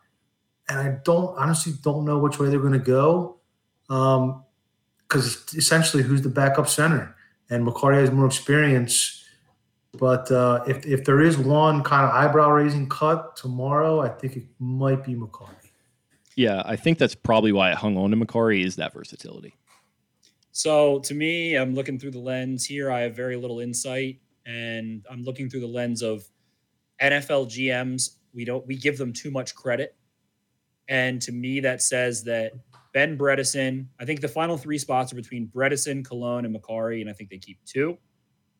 [0.68, 3.38] And I don't honestly don't know which way they're going to go
[3.86, 4.44] because um,
[5.54, 7.14] essentially who's the backup center?
[7.48, 9.15] And Mekari has more experience.
[9.98, 14.36] But uh, if, if there is one kind of eyebrow raising cut tomorrow, I think
[14.36, 15.54] it might be Mekari.
[16.36, 19.54] Yeah, I think that's probably why it hung on to Mekari is that versatility.
[20.52, 22.90] So to me, I'm looking through the lens here.
[22.90, 26.24] I have very little insight, and I'm looking through the lens of
[27.00, 28.16] NFL GMs.
[28.34, 29.96] We don't we give them too much credit,
[30.88, 32.52] and to me, that says that
[32.92, 33.86] Ben Bredeson.
[34.00, 37.28] I think the final three spots are between Bredeson, Colon, and Mekari, and I think
[37.28, 37.98] they keep two.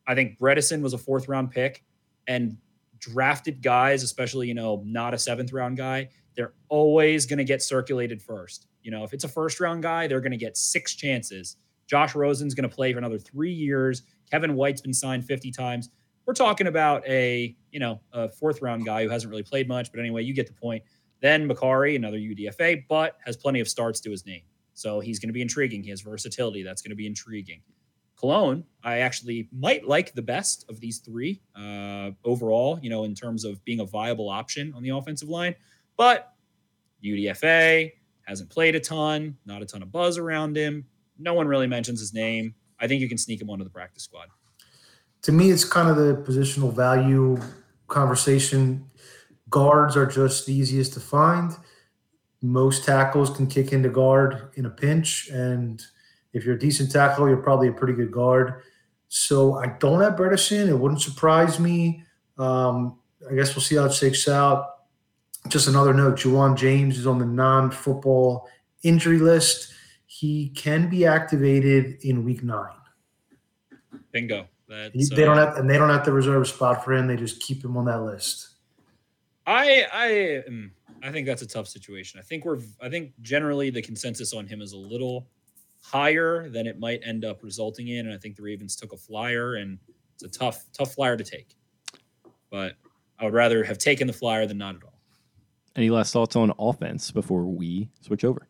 [0.06, 1.84] I think Bredeson was a fourth round pick,
[2.26, 2.56] and
[2.98, 7.62] drafted guys, especially you know not a seventh round guy, they're always going to get
[7.62, 8.66] circulated first.
[8.82, 11.56] You know, if it's a first round guy, they're going to get six chances.
[11.86, 14.02] Josh Rosen's going to play for another three years.
[14.30, 15.90] Kevin White's been signed 50 times.
[16.26, 19.92] We're talking about a, you know, a fourth round guy who hasn't really played much,
[19.92, 20.82] but anyway, you get the point.
[21.20, 24.42] Then Mekari, another UDFA, but has plenty of starts to his name.
[24.74, 25.82] So he's going to be intriguing.
[25.82, 26.62] He has versatility.
[26.62, 27.62] That's going to be intriguing.
[28.16, 33.14] Colon, I actually might like the best of these three uh, overall, you know, in
[33.14, 35.54] terms of being a viable option on the offensive line.
[35.96, 36.32] But
[37.04, 37.92] UDFA
[38.26, 40.86] hasn't played a ton, not a ton of buzz around him.
[41.18, 42.54] No one really mentions his name.
[42.80, 44.28] I think you can sneak him onto the practice squad.
[45.22, 47.38] To me, it's kind of the positional value
[47.88, 48.90] conversation.
[49.50, 51.52] Guards are just the easiest to find.
[52.42, 55.28] Most tackles can kick into guard in a pinch.
[55.30, 55.82] And
[56.36, 58.62] if you're a decent tackle, you're probably a pretty good guard.
[59.08, 60.68] So I don't have Bredeson.
[60.68, 62.02] It wouldn't surprise me.
[62.38, 64.74] Um, I guess we'll see how it shakes out.
[65.48, 68.48] Just another note Ja'Wuan James is on the non football
[68.82, 69.72] injury list.
[70.06, 72.68] He can be activated in week nine.
[74.12, 74.46] Bingo.
[74.68, 77.06] That's, they don't uh, have, and they don't have to reserve a spot for him.
[77.06, 78.48] They just keep him on that list.
[79.46, 80.08] I I
[80.50, 80.70] mm,
[81.02, 82.18] I think that's a tough situation.
[82.18, 85.28] I think we're I think generally the consensus on him is a little
[85.90, 88.96] higher than it might end up resulting in, and I think the Ravens took a
[88.96, 89.78] flyer, and
[90.14, 91.56] it's a tough tough flyer to take.
[92.50, 92.74] But
[93.18, 95.00] I would rather have taken the flyer than not at all.
[95.74, 98.48] Any last thoughts on offense before we switch over?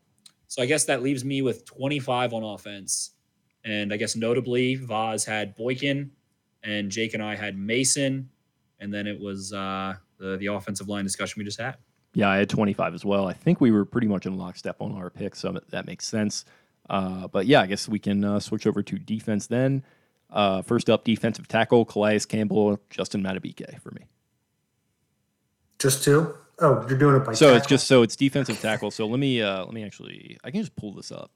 [0.49, 3.11] So I guess that leaves me with 25 on offense.
[3.65, 6.13] And I guess notably, Vas had Boykin
[6.63, 8.31] and Jake and I had Mason.
[8.79, 11.77] And then it was uh, the, the offensive line discussion we just had.
[12.15, 13.27] Yeah, I had 25 as well.
[13.27, 16.45] I think we were pretty much in lockstep on our picks, so that makes sense.
[16.89, 19.85] Uh, but yeah, I guess we can uh, switch over to defense then.
[20.31, 24.03] Uh, first up, defensive tackle, Calais Campbell, Justin Madubuike for me.
[25.79, 26.35] Just two?
[26.59, 28.91] Oh, you're doing it by So it's just so it's defensive tackle.
[28.91, 31.31] So let me uh, let me actually I can just pull this up.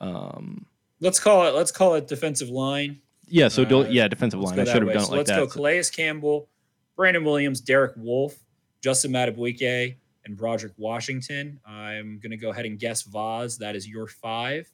[0.00, 0.66] Um,
[1.00, 3.00] Let's call it let's call it defensive line.
[3.28, 4.58] yeah, so do, Uh, yeah, defensive line.
[4.58, 4.94] I should have way.
[4.94, 5.36] done So it like let's that.
[5.40, 6.48] go So- Calais Campbell,
[6.96, 8.36] Brandon Williams, Derek Wolfe,
[8.82, 11.60] Justin Madubuike, and Broderick Washington.
[11.66, 13.58] I'm going to go ahead and guess Vas.
[13.58, 14.68] That is your five.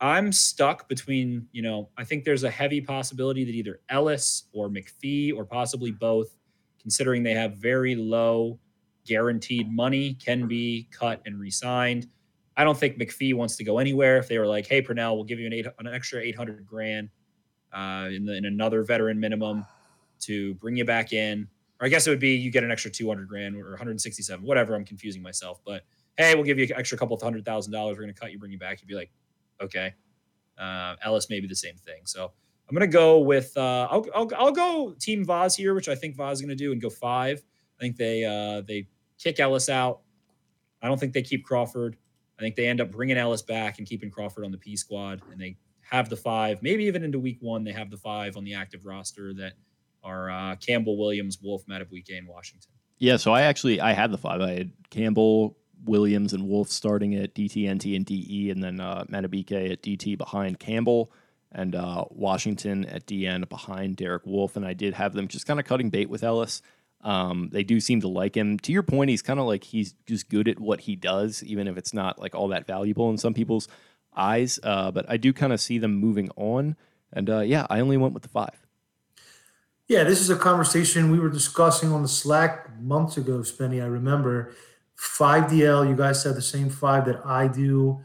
[0.00, 4.68] I'm stuck between, you know, I think there's a heavy possibility that either Ellis or
[4.68, 6.36] McPhee or possibly both,
[6.80, 8.58] considering they have very low
[9.06, 12.08] guaranteed money, can be cut and re-signed.
[12.56, 14.18] I don't think McPhee wants to go anywhere.
[14.18, 16.64] If they were like, "Hey, Pernell, we'll give you an eight, an extra eight hundred
[16.66, 17.08] grand
[17.72, 19.64] uh, in, the, in another veteran minimum
[20.20, 21.48] to bring you back in,"
[21.80, 23.78] or I guess it would be you get an extra two hundred grand or one
[23.78, 24.74] hundred sixty-seven, whatever.
[24.74, 25.82] I'm confusing myself, but
[26.16, 27.96] hey, we'll give you an extra couple of hundred thousand dollars.
[27.96, 28.80] We're going to cut you, bring you back.
[28.80, 29.10] You'd be like,
[29.60, 29.94] okay.
[30.58, 32.02] Uh, Ellis may be the same thing.
[32.04, 32.32] So
[32.68, 36.16] I'm to go with uh, I'll, I'll I'll go Team Vas here, which I think
[36.16, 37.42] Vas is to do, and go five.
[37.78, 38.88] I think they uh, they
[39.18, 40.00] kick Ellis out.
[40.82, 41.96] I don't think they keep Crawford.
[42.38, 45.22] I think they end up bringing Ellis back and keeping Crawford on the P squad,
[45.30, 46.62] and they have the five.
[46.62, 49.52] Maybe even into week one, they have the five on the active roster that
[50.02, 52.72] are uh, Campbell, Williams, Wolfe, Madubuike, and Washington.
[52.98, 54.40] Yeah, so I actually I had the five.
[54.40, 59.04] I had Campbell, Williams, and Wolfe starting at DT, NT, and DE, and then uh,
[59.04, 61.10] Madubuike at DT behind Campbell,
[61.52, 64.56] and uh, Washington at DN behind Derek Wolfe.
[64.56, 66.62] And I did have them just kind of cutting bait with Ellis.
[67.02, 68.58] Um, they do seem to like him.
[68.60, 71.68] To your point, he's kind of like he's just good at what he does, even
[71.68, 73.68] if it's not like all that valuable in some people's
[74.16, 74.58] eyes.
[74.62, 76.76] Uh, but I do kind of see them moving on.
[77.12, 78.64] And uh, yeah, I only went with the five.
[79.86, 83.82] Yeah, this is a conversation we were discussing on the Slack months ago, Spenny.
[83.82, 84.54] I remember
[84.96, 85.88] five DL.
[85.88, 88.00] You guys said the same five that I do.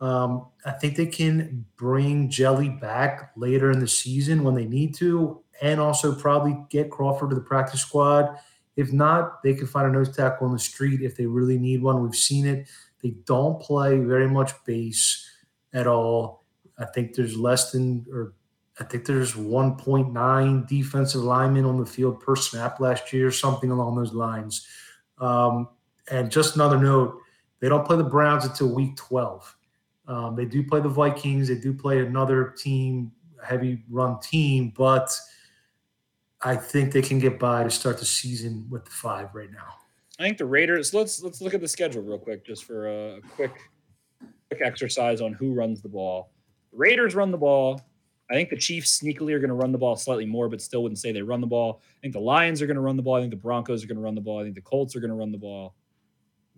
[0.00, 4.94] Um, I think they can bring Jelly back later in the season when they need
[4.96, 8.38] to, and also probably get Crawford to the practice squad.
[8.76, 11.82] If not, they can find a nose tackle on the street if they really need
[11.82, 12.02] one.
[12.02, 12.66] We've seen it.
[13.02, 15.28] They don't play very much base
[15.72, 16.44] at all.
[16.78, 18.34] I think there's less than, or
[18.80, 23.96] I think there's 1.9 defensive linemen on the field per snap last year, something along
[23.96, 24.66] those lines.
[25.18, 25.68] Um,
[26.10, 27.20] and just another note,
[27.60, 29.56] they don't play the Browns until week 12.
[30.06, 31.48] Um, they do play the Vikings.
[31.48, 35.10] They do play another team, heavy run team, but
[36.42, 39.76] I think they can get by to start the season with the five right now.
[40.18, 40.92] I think the Raiders.
[40.92, 43.52] Let's let's look at the schedule real quick, just for a quick
[44.48, 46.30] quick exercise on who runs the ball.
[46.70, 47.80] The Raiders run the ball.
[48.30, 50.82] I think the Chiefs sneakily are going to run the ball slightly more, but still
[50.82, 51.82] wouldn't say they run the ball.
[51.98, 53.16] I think the Lions are going to run the ball.
[53.16, 54.40] I think the Broncos are going to run the ball.
[54.40, 55.74] I think the Colts are going to run the ball.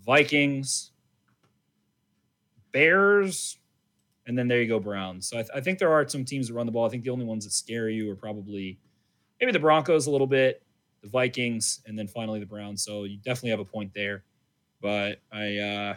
[0.07, 0.93] Vikings,
[2.73, 3.59] Bears,
[4.27, 5.29] and then there you go, Browns.
[5.29, 6.87] So I, th- I think there are some teams that run the ball.
[6.87, 8.79] I think the only ones that scare you are probably
[9.41, 10.63] maybe the Broncos a little bit,
[11.03, 12.85] the Vikings, and then finally the Browns.
[12.85, 14.25] So you definitely have a point there.
[14.81, 15.97] But I, uh,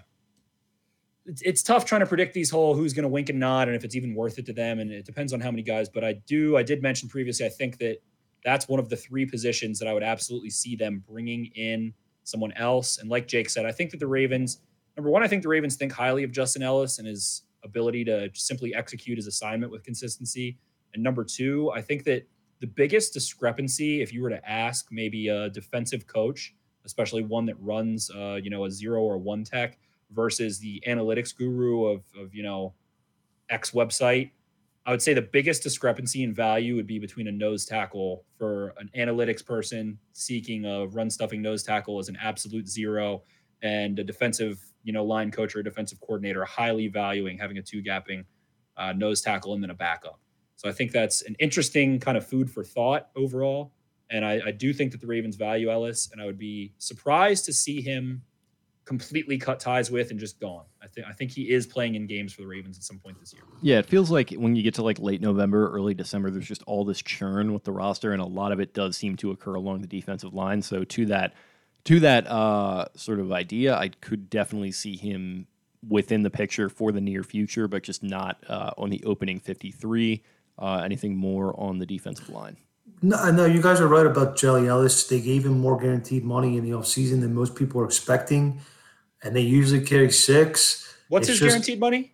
[1.26, 3.76] it's, it's tough trying to predict these whole who's going to wink and nod and
[3.76, 4.80] if it's even worth it to them.
[4.80, 5.90] And it depends on how many guys.
[5.90, 7.98] But I do, I did mention previously, I think that
[8.44, 11.94] that's one of the three positions that I would absolutely see them bringing in
[12.30, 12.98] someone else.
[13.00, 14.62] And like Jake said, I think that the Ravens,
[14.96, 18.30] number one, I think the Ravens think highly of Justin Ellis and his ability to
[18.34, 20.58] simply execute his assignment with consistency.
[20.94, 22.28] And number two, I think that
[22.60, 26.56] the biggest discrepancy, if you were to ask maybe a defensive coach,
[26.86, 29.78] especially one that runs, uh, you know, a zero or one tech
[30.12, 32.74] versus the analytics guru of, of, you know,
[33.50, 34.32] X website,
[34.86, 38.74] I would say the biggest discrepancy in value would be between a nose tackle for
[38.78, 43.24] an analytics person seeking a run stuffing nose tackle as an absolute zero
[43.62, 47.84] and a defensive, you know, line coach or defensive coordinator highly valuing having a two
[47.84, 48.24] gapping
[48.78, 50.20] uh, nose tackle and then a backup.
[50.56, 53.74] So I think that's an interesting kind of food for thought overall.
[54.10, 57.46] And I, I do think that the Ravens value Ellis, and I would be surprised
[57.46, 58.24] to see him
[58.86, 60.66] completely cut ties with and just gone.
[60.82, 63.20] I think I think he is playing in games for the Ravens at some point
[63.20, 63.44] this year.
[63.62, 66.64] Yeah, it feels like when you get to like late November, early December, there's just
[66.64, 69.54] all this churn with the roster, and a lot of it does seem to occur
[69.54, 70.62] along the defensive line.
[70.62, 71.34] So to that,
[71.86, 75.48] to that uh, sort of idea, I could definitely see him
[75.88, 80.24] within the picture for the near future, but just not uh, on the opening 53.
[80.58, 82.58] Uh, anything more on the defensive line?
[83.02, 85.08] No, no, you guys are right about Jelly Ellis.
[85.08, 88.62] They gave him more guaranteed money in the offseason than most people are expecting
[89.24, 90.96] and they usually carry six.
[91.10, 92.14] What's it's his just, guaranteed money?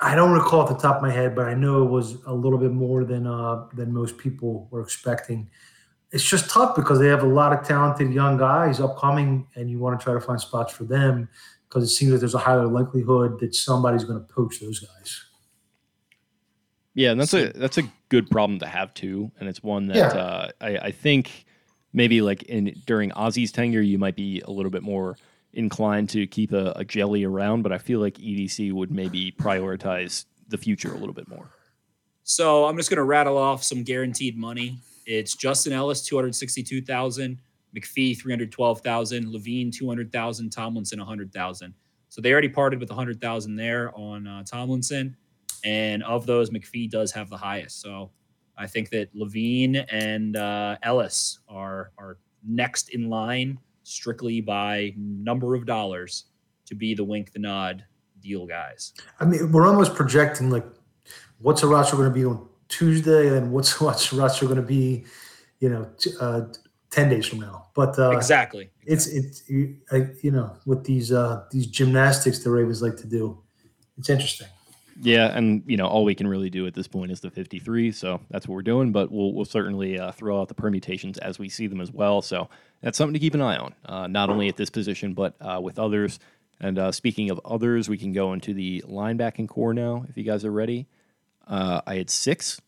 [0.00, 2.32] I don't recall at the top of my head, but I know it was a
[2.32, 5.50] little bit more than uh, than most people were expecting.
[6.12, 9.78] It's just tough because they have a lot of talented young guys upcoming, and you
[9.78, 11.28] want to try to find spots for them
[11.68, 15.24] because it seems like there's a higher likelihood that somebody's going to poach those guys.
[16.94, 19.96] Yeah, and that's a that's a good problem to have too, and it's one that
[19.96, 20.08] yeah.
[20.08, 21.44] uh, I, I think
[21.92, 25.16] maybe like in during Ozzie's tenure, you might be a little bit more
[25.52, 30.24] inclined to keep a, a, jelly around, but I feel like EDC would maybe prioritize
[30.48, 31.48] the future a little bit more.
[32.22, 34.78] So I'm just going to rattle off some guaranteed money.
[35.06, 37.40] It's Justin Ellis, 262,000,
[37.76, 41.74] McPhee, 312,000, Levine, 200,000, Tomlinson, 100,000.
[42.08, 45.16] So they already parted with 100,000 there on uh, Tomlinson.
[45.64, 47.80] And of those, McPhee does have the highest.
[47.80, 48.10] So
[48.56, 55.54] I think that Levine and uh, Ellis are, are next in line strictly by number
[55.54, 56.26] of dollars
[56.66, 57.84] to be the wink the nod
[58.20, 58.92] deal guys.
[59.18, 60.64] I mean, we're almost projecting like
[61.38, 65.04] what's a roster going to be on Tuesday and what's what's roster going to be,
[65.58, 66.42] you know, t- uh,
[66.90, 67.68] ten days from now.
[67.74, 69.76] But uh, exactly, it's it's you,
[70.22, 73.42] you know with these uh, these gymnastics the Ravens like to do,
[73.98, 74.48] it's interesting.
[75.00, 77.92] Yeah, and you know all we can really do at this point is the 53,
[77.92, 78.92] so that's what we're doing.
[78.92, 82.22] But we'll we'll certainly uh, throw out the permutations as we see them as well.
[82.22, 82.48] So
[82.82, 85.60] that's something to keep an eye on, uh, not only at this position but uh,
[85.62, 86.18] with others.
[86.60, 90.24] And uh, speaking of others, we can go into the linebacking corps now if you
[90.24, 90.86] guys are ready.
[91.46, 92.60] Uh, I had six.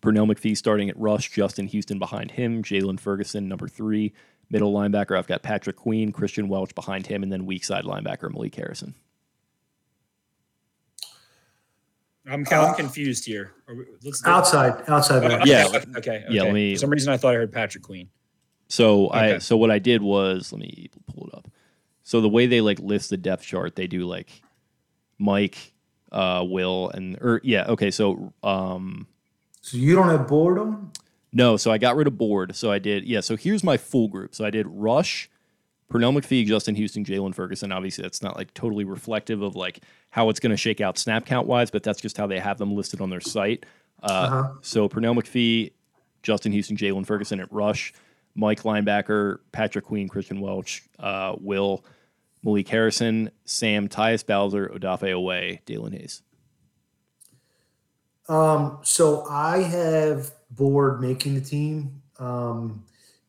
[0.00, 4.12] Pernell McPhee starting at rush, Justin Houston behind him, Jaylon Ferguson number three.
[4.50, 8.30] Middle linebacker, I've got Patrick Queen, Christian Welch behind him, and then weak side linebacker
[8.30, 8.94] Malik Harrison.
[12.26, 13.52] I'm, kind of confused here.
[14.02, 15.24] Let's outside, outside.
[15.24, 15.42] Okay.
[15.44, 15.66] Yeah.
[15.66, 15.84] Okay.
[15.96, 16.24] okay.
[16.28, 16.44] Yeah.
[16.44, 16.74] Let me.
[16.74, 18.08] For some reason, I thought I heard Patrick Queen.
[18.68, 19.34] So okay.
[19.34, 21.48] I so what I did was let me pull it up.
[22.02, 24.28] So the way they like list the depth chart, they do like
[25.18, 25.74] Mike,
[26.12, 27.66] uh, Will, and or yeah.
[27.68, 27.90] Okay.
[27.90, 29.06] So um.
[29.60, 30.92] So you don't have boredom.
[31.32, 31.56] No.
[31.56, 32.56] So I got rid of board.
[32.56, 33.20] So I did yeah.
[33.20, 34.34] So here's my full group.
[34.34, 35.28] So I did Rush,
[35.90, 37.70] Pernell McPhee, Justin Houston, Jaylon Ferguson.
[37.70, 39.80] Obviously, that's not like totally reflective of like
[40.10, 42.58] how it's going to shake out snap count wise, but that's just how they have
[42.58, 43.64] them listed on their site.
[44.02, 44.52] Uh, uh-huh.
[44.62, 45.72] So Pernell McPhee,
[46.22, 47.92] Justin Houston, Jaylon Ferguson at rush,
[48.34, 51.84] Mike linebacker, Patrick Queen, Christian Welch, uh, Will,
[52.42, 56.22] Malik Harrison, Sam, Tyus Bowser, Odafe Oweh, Daelin Hayes.
[58.28, 62.02] Um, so I have Board making the team.
[62.18, 62.84] Um,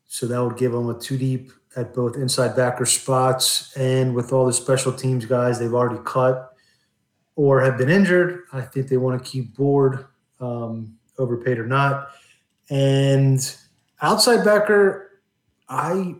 [0.06, 4.32] so that would give them a two deep at both inside backer spots and with
[4.32, 6.54] all the special teams guys they've already cut
[7.36, 8.44] or have been injured.
[8.52, 10.06] I think they want to keep Board,
[10.40, 12.08] um, overpaid or not.
[12.70, 13.56] And
[14.00, 15.20] outside backer,
[15.68, 16.16] I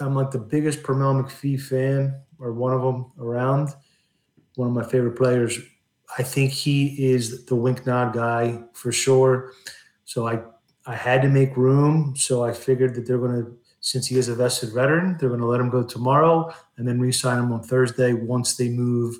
[0.00, 3.74] I'm like the biggest Pernell McPhee fan or one of them around.
[4.56, 5.58] One of my favorite players.
[6.18, 9.52] I think he is the wink nod guy for sure.
[10.04, 10.40] So I
[10.86, 12.14] I had to make room.
[12.16, 15.40] So I figured that they're going to since he is a vested veteran, they're going
[15.40, 19.16] to let him go tomorrow and then re-sign him on Thursday once they move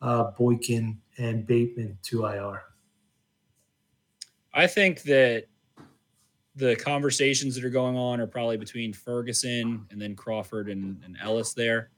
[0.00, 2.62] uh, Boykin and Bateman to IR.
[4.54, 5.46] I think that
[6.56, 11.16] the conversations that are going on are probably between Ferguson and then Crawford and, and
[11.22, 11.90] Ellis there,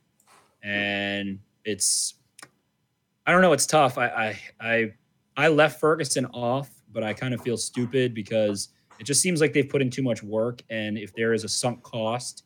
[0.62, 2.14] and it's
[3.26, 3.52] I don't know.
[3.52, 3.96] It's tough.
[3.96, 4.92] I I I,
[5.36, 8.68] I left Ferguson off, but I kind of feel stupid because
[9.00, 10.62] it just seems like they've put in too much work.
[10.68, 12.44] And if there is a sunk cost,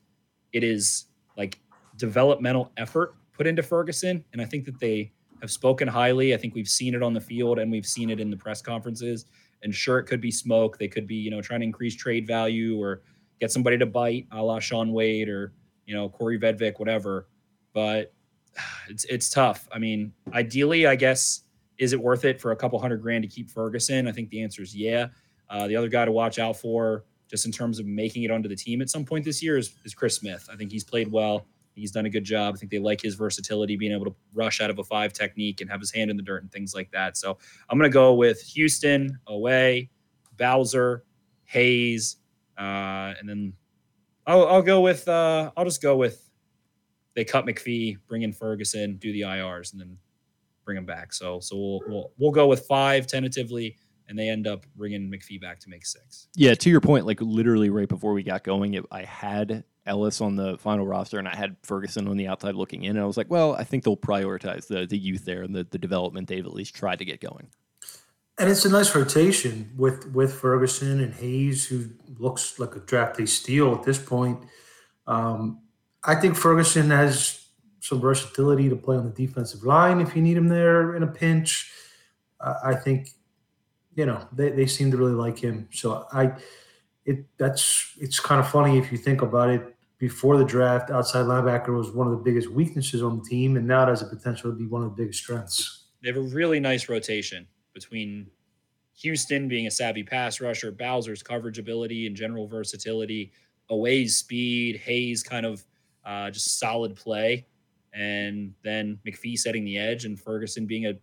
[0.53, 1.59] it is like
[1.97, 4.25] developmental effort put into Ferguson.
[4.33, 6.33] And I think that they have spoken highly.
[6.33, 8.63] I think we've seen it on the field and we've seen it in the press
[8.63, 9.27] conferences.
[9.65, 10.79] And sure, it could be smoke.
[10.79, 13.03] They could be, you know, trying to increase trade value or
[13.41, 15.55] get somebody to bite, a la Shaun Wade or,
[15.87, 17.27] you know, Kaare Vedvik, whatever.
[17.73, 18.13] But
[18.89, 19.69] it's it's tough.
[19.73, 21.41] I mean, ideally, I guess,
[21.79, 24.07] is it worth it for a couple hundred grand to keep Ferguson?
[24.07, 25.09] I think the answer is yeah.
[25.51, 28.49] Uh, the other guy to watch out for, just in terms of making it onto
[28.49, 30.49] the team at some point this year, is, is Chris Smith.
[30.53, 31.47] I think he's played well.
[31.75, 32.55] He's done a good job.
[32.55, 35.61] I think they like his versatility, being able to rush out of a five technique
[35.61, 37.17] and have his hand in the dirt and things like that.
[37.17, 37.37] So
[37.69, 39.89] I'm going to go with Houston, Oweh,
[40.37, 41.05] Bowser,
[41.45, 42.17] Hayes,
[42.57, 43.55] uh, and then
[44.27, 46.31] I'll, I'll go with uh, I'll just go with
[47.15, 49.99] they cut McPhee, bring in Ferguson, do the IRs, and then
[50.65, 51.13] bring him back.
[51.13, 53.77] So so we'll we'll, we'll go with five tentatively,
[54.09, 56.29] and they end up bringing McPhee back to make six.
[56.35, 60.21] Yeah, to your point, like literally right before we got going, it, I had Ellis
[60.21, 62.97] on the final roster and I had Ferguson on the outside looking in.
[62.97, 65.65] And I was like, well, I think they'll prioritize the the youth there and the,
[65.65, 67.49] the development they've at least tried to get going.
[68.37, 73.19] And it's a nice rotation with with Ferguson and Hayes, who looks like a draft
[73.19, 74.41] day steal at this point.
[75.07, 75.61] Um,
[76.03, 77.45] I think Ferguson has
[77.81, 81.07] some versatility to play on the defensive line if you need him there in a
[81.07, 81.71] pinch.
[82.41, 83.11] Uh, I think,
[83.95, 85.69] you know, they, they seem to really like him.
[85.73, 86.33] So I,
[87.05, 89.71] it that's it's kind of funny if you think about it.
[89.99, 93.67] Before the draft, outside linebacker was one of the biggest weaknesses on the team, and
[93.67, 95.85] now it has a potential to be one of the biggest strengths.
[96.03, 98.27] They have a really nice rotation between
[98.99, 103.33] Houston being a savvy pass rusher, Bowser's coverage ability and general versatility,
[103.71, 105.65] Oweh's speed, Hayes kind of
[106.05, 107.47] uh, just solid play,
[107.95, 110.95] and then McPhee setting the edge and Ferguson being a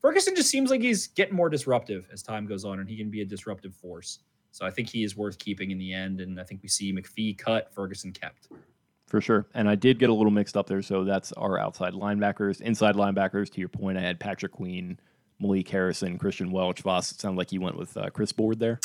[0.00, 3.10] Ferguson just seems like he's getting more disruptive as time goes on, and he can
[3.10, 4.20] be a disruptive force.
[4.50, 6.92] So I think he is worth keeping in the end, and I think we see
[6.92, 8.48] McPhee cut, Ferguson kept.
[9.06, 9.46] For sure.
[9.54, 10.82] And I did get a little mixed up there.
[10.82, 12.60] So that's our outside linebackers.
[12.60, 14.98] Inside linebackers, to your point, I had Patrick Queen,
[15.40, 16.82] Malik Harrison, Christian Welch.
[16.82, 18.78] Vas, it sounded like you went with uh, Chris Board there.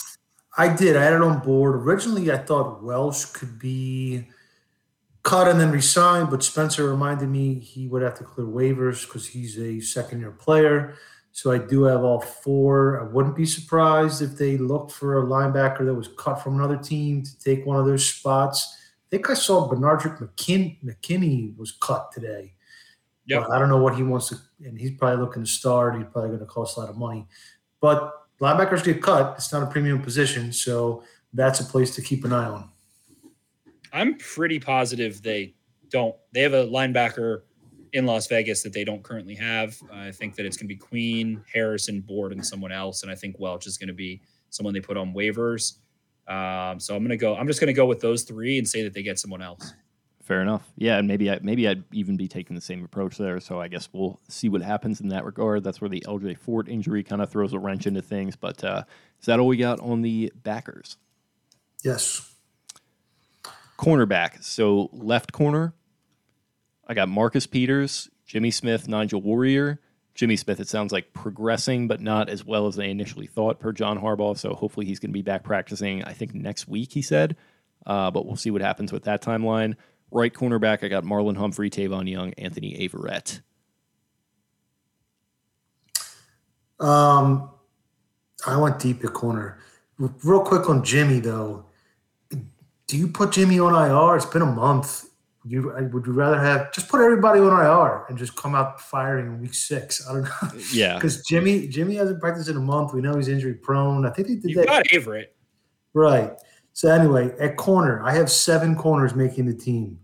[0.57, 0.97] I did.
[0.97, 1.76] I had it on board.
[1.76, 4.28] Originally, I thought Welch could be
[5.26, 9.28] cut and then resigned, but Spencer reminded me he would have to clear waivers because
[9.28, 10.95] he's a second year player.
[11.32, 13.01] So I do have all four.
[13.01, 16.78] I wouldn't be surprised if they looked for a linebacker that was cut from another
[16.78, 18.78] team to take one of those spots.
[18.78, 22.53] I think I saw Benardrick McKin- McKinney was cut today.
[23.26, 25.95] Yeah, I don't know what he wants to, and he's probably looking to start.
[25.95, 27.28] He's probably going to cost a lot of money.
[27.82, 29.34] But linebackers get cut.
[29.38, 31.03] It's not a premium position, so
[31.34, 32.69] that's a place to keep an eye on.
[33.96, 35.56] I'm pretty positive they
[35.89, 36.16] don't.
[36.34, 37.43] They have a linebacker
[37.93, 39.78] in Las Vegas that they don't currently have.
[39.91, 43.04] I think that it's going to be Queen, Harrison, Board, and someone else.
[43.04, 45.78] And I think Welch is going to be someone they put on waivers.
[46.28, 47.38] Um, so I'm going to go.
[47.38, 49.74] I'm just going to go with those three and say that they get someone else.
[50.24, 50.70] Fair enough.
[50.76, 53.39] Yeah, and maybe I, maybe I'd even be taking the same approach there.
[53.39, 55.64] So I guess we'll see what happens in that regard.
[55.64, 58.36] That's where the LJ Fort injury kind of throws a wrench into things.
[58.36, 58.84] But uh,
[59.22, 60.98] is that all we got on the backers?
[61.82, 62.35] Yes.
[63.78, 64.43] Cornerback.
[64.43, 65.73] So left corner,
[66.88, 69.80] I got Marcus Peters, Jimmy Smith, Nigel Warrior.
[70.13, 73.73] Jimmy Smith, it sounds like progressing, but not as well as they initially thought per
[73.73, 74.38] John Harbaugh.
[74.38, 77.36] So hopefully he's going to be back practicing, I think, next week, he said.
[77.86, 79.76] Uh, but we'll see what happens with that timeline.
[80.11, 83.41] Right cornerback, I got Marlon Humphrey, Tavon Young, Anthony Averett.
[86.80, 87.49] Um,
[88.47, 89.59] I went deep at corner.
[89.97, 91.65] Real quick on Jimmy, though.
[92.88, 94.16] Do you put Jimmy on IR?
[94.18, 95.06] It's been a month.
[95.48, 99.28] You would you rather have just put everybody on IR and just come out firing
[99.28, 100.08] in week six?
[100.08, 100.62] I don't know.
[100.72, 102.94] Yeah, because Jimmy Jimmy hasn't practiced in a month.
[102.94, 104.06] We know he's injury prone.
[104.06, 104.66] I think he did You that.
[104.68, 105.28] got Averett.
[105.94, 106.32] Right.
[106.74, 110.00] So anyway, at corner, I have seven corners making the team.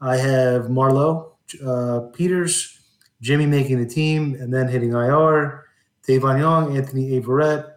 [0.00, 1.32] I have Marlowe,
[1.64, 2.78] uh, Peters,
[3.20, 5.64] Jimmy making the team, and then hitting IR.
[6.06, 7.70] Tavon Young, Anthony Averett,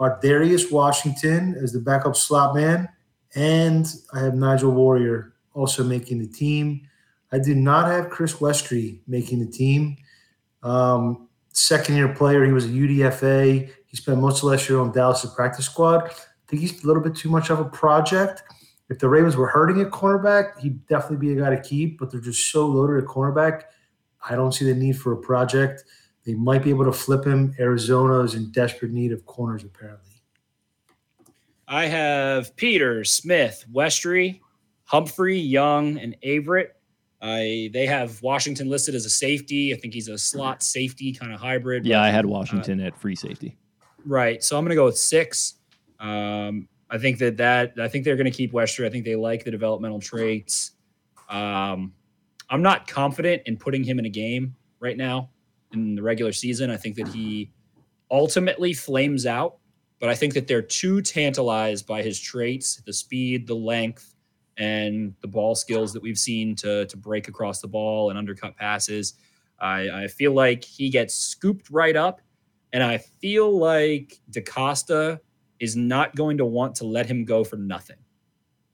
[0.00, 2.88] Ar'Darius Washington as the backup slot man,
[3.34, 6.82] and I have Nigel Warrior also making the team.
[7.32, 9.96] I do not have Chris Westry making the team.
[10.62, 13.70] Um, second year player, he was a UDFA.
[13.86, 16.04] He spent most of last year on Dallas' practice squad.
[16.04, 16.12] I
[16.48, 18.42] think he's a little bit too much of a project.
[18.88, 22.10] If the Ravens were hurting at cornerback, he'd definitely be a guy to keep, but
[22.10, 23.62] they're just so loaded at cornerback.
[24.28, 25.84] I don't see the need for a project.
[26.26, 27.54] They might be able to flip him.
[27.58, 30.09] Arizona is in desperate need of corners, apparently.
[31.70, 34.40] I have Peter, Smith, Westry,
[34.84, 36.70] Humphrey, Young, and Averett.
[37.22, 39.72] I they have Washington listed as a safety.
[39.72, 41.86] I think he's a slot safety kind of hybrid.
[41.86, 43.56] yeah, I had Washington at free safety.
[44.04, 44.42] Right.
[44.42, 45.54] So I'm going to go with six.
[46.00, 48.84] Um, I think that that I think they're going to keep Westry.
[48.84, 50.72] I think they like the developmental traits.
[51.28, 51.92] Um,
[52.48, 55.30] I'm not confident in putting him in a game right now
[55.72, 56.68] in the regular season.
[56.68, 57.52] I think that he
[58.10, 59.58] ultimately flames out,
[60.00, 64.14] but I think that they're too tantalized by his traits, the speed, the length,
[64.56, 68.56] and the ball skills that we've seen to to break across the ball and undercut
[68.56, 69.14] passes.
[69.60, 72.20] I, I feel like he gets scooped right up
[72.72, 75.20] and I feel like DeCosta
[75.58, 77.96] is not going to want to let him go for nothing.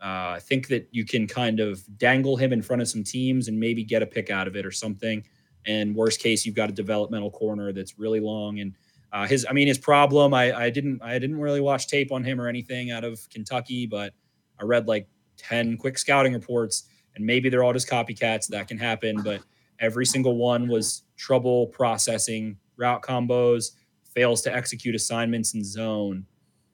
[0.00, 3.48] Uh, I think that you can kind of dangle him in front of some teams
[3.48, 5.24] and maybe get a pick out of it or something.
[5.66, 8.60] And worst case, you've got a developmental corner that's really long.
[8.60, 8.74] And
[9.12, 10.34] uh, his, I mean, his problem.
[10.34, 13.86] I, I didn't, I didn't really watch tape on him or anything out of Kentucky,
[13.86, 14.12] but
[14.60, 18.46] I read like ten quick scouting reports, and maybe they're all just copycats.
[18.48, 19.40] That can happen, but
[19.78, 23.72] every single one was trouble processing route combos,
[24.04, 26.24] fails to execute assignments in zone.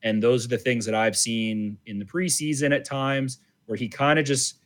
[0.04, 3.88] And those are the things that I've seen in the preseason at times where he
[3.88, 4.58] kind of just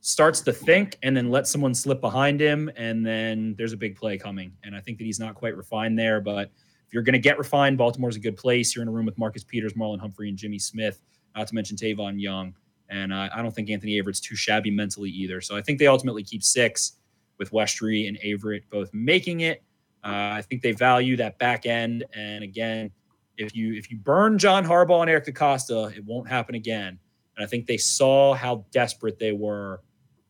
[0.00, 2.70] starts to think and then lets someone slip behind him.
[2.76, 4.52] And then there's a big play coming.
[4.64, 6.20] And I think that he's not quite refined there.
[6.20, 6.50] But
[6.92, 8.74] you're going to get refined, Baltimore's a good place.
[8.74, 11.00] You're in a room with Marcus Peters, Marlon Humphrey, and Jimmy Smith,
[11.34, 12.54] not to mention Tavon Young.
[12.90, 15.40] And uh, I don't think Anthony Averett's too shabby mentally either.
[15.40, 16.98] So I think they ultimately keep six
[17.38, 19.62] with Westry and Averett both making it.
[20.04, 22.04] Uh, I think they value that back end.
[22.14, 22.90] And again,
[23.38, 26.98] if you if you burn John Harbaugh and Eric DeCosta, it won't happen again.
[27.36, 29.80] And I think they saw how desperate they were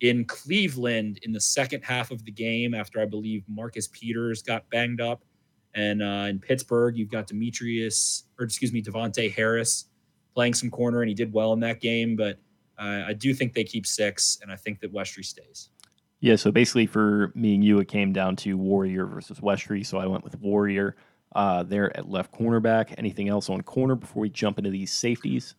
[0.00, 4.68] in Cleveland in the second half of the game after I believe Marcus Peters got
[4.70, 5.22] banged up.
[5.74, 9.86] And uh, in Pittsburgh, you've got Demetrius, or excuse me, Davontae Harris
[10.34, 12.16] playing some corner, and he did well in that game.
[12.16, 12.38] But
[12.78, 15.70] uh, I do think they keep six, and I think that Westry stays.
[16.20, 19.84] Yeah, so basically for me and you, it came down to Warrior versus Westry.
[19.84, 20.94] So I went with Warrior
[21.34, 22.94] uh, there at left cornerback.
[22.96, 25.56] Anything else on corner before we jump into these safeties?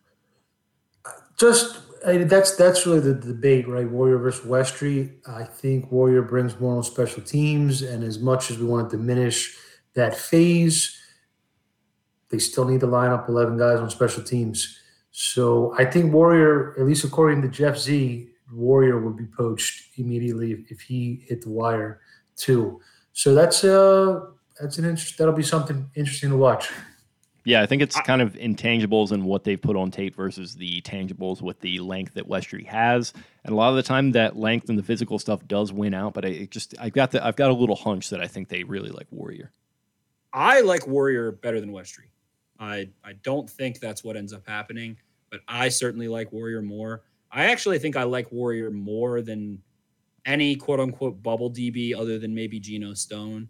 [1.38, 3.88] Just that's that's really the debate, right?
[3.88, 5.12] Warrior versus Westry.
[5.26, 8.96] I think Warrior brings more on special teams, and as much as we want to
[8.96, 9.58] diminish
[9.94, 10.98] that phase,
[12.30, 14.80] they still need to line up eleven guys on special teams.
[15.10, 20.52] So I think Warrior, at least according to Jeff Z, Warrior would be poached immediately
[20.52, 22.00] if, if he hit the wire
[22.36, 22.80] too.
[23.12, 24.20] So that's uh
[24.60, 25.18] that's an interest.
[25.18, 26.70] That'll be something interesting to watch.
[27.46, 30.80] Yeah, I think it's kind of intangibles and what they've put on tape versus the
[30.80, 33.12] tangibles with the length that Westry has.
[33.44, 36.14] And a lot of the time, that length and the physical stuff does win out.
[36.14, 38.64] But I just I've got the I've got a little hunch that I think they
[38.64, 39.52] really like Warrior.
[40.34, 42.10] I like Warrior better than Westry.
[42.58, 44.98] I I don't think that's what ends up happening,
[45.30, 47.04] but I certainly like Warrior more.
[47.30, 49.62] I actually think I like Warrior more than
[50.26, 53.48] any quote unquote bubble DB other than maybe Geno Stone.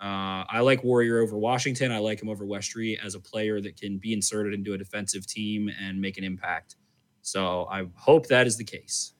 [0.00, 1.90] Uh, I like Warrior over Washington.
[1.90, 5.26] I like him over Westry as a player that can be inserted into a defensive
[5.26, 6.76] team and make an impact.
[7.22, 9.14] So I hope that is the case.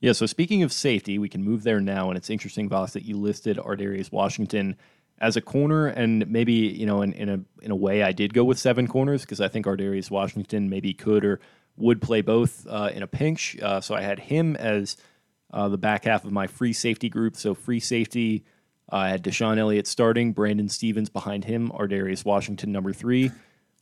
[0.00, 0.12] Yeah.
[0.12, 3.16] So speaking of safety, we can move there now, and it's interesting, Vas, that you
[3.16, 4.76] listed Ar'Darius Washington
[5.18, 8.34] as a corner, and maybe you know, in, in a in a way, I did
[8.34, 11.40] go with seven corners because I think Ar'Darius Washington maybe could or
[11.76, 13.56] would play both uh, in a pinch.
[13.60, 14.96] Uh, so I had him as
[15.52, 17.36] uh, the back half of my free safety group.
[17.36, 18.44] So free safety,
[18.90, 23.30] I had DeShon Elliott starting, Brandon Stephens behind him, Ar'Darius Washington number three.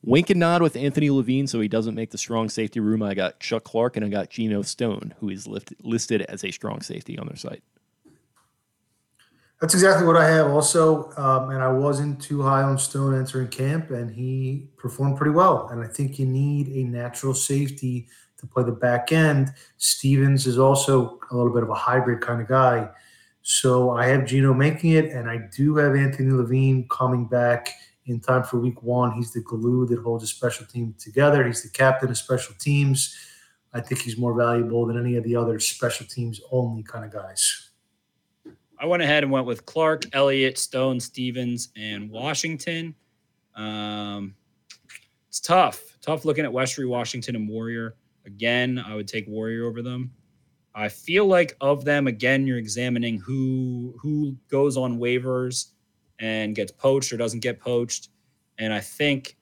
[0.05, 3.03] Wink and nod with Anthony Levine so he doesn't make the strong safety room.
[3.03, 6.51] I got Chuck Clark and I got Geno Stone, who is lift, listed as a
[6.51, 7.63] strong safety on their site.
[9.63, 11.13] That's exactly what I have also.
[11.17, 15.69] Um, and I wasn't too high on Stone entering camp, and he performed pretty well.
[15.69, 18.09] And I think you need a natural safety
[18.39, 19.55] to play the back end.
[19.77, 22.91] Stephens is also a little bit of a hybrid kind of guy.
[23.43, 27.69] So I have Geno making it, and I do have Anthony Levine coming back
[28.07, 29.13] in time for week one.
[29.13, 31.47] He's the glue that holds a special team together.
[31.47, 33.17] He's the captain of special teams.
[33.73, 37.13] I think he's more valuable than any of the other special teams only kind of
[37.13, 37.69] guys.
[38.83, 42.97] I went ahead and went with Clark, Elliott, Stone, Stephens, and Washington.
[43.55, 44.35] Um,
[45.29, 45.97] it's tough.
[46.01, 47.95] Tough looking at Westry, Washington, and Warrior.
[48.27, 50.11] Again, I would take Warrior over them.
[50.75, 55.69] I feel like of them, again, you're examining who who goes on waivers
[56.19, 58.09] and gets poached or doesn't get poached.
[58.59, 59.37] And I think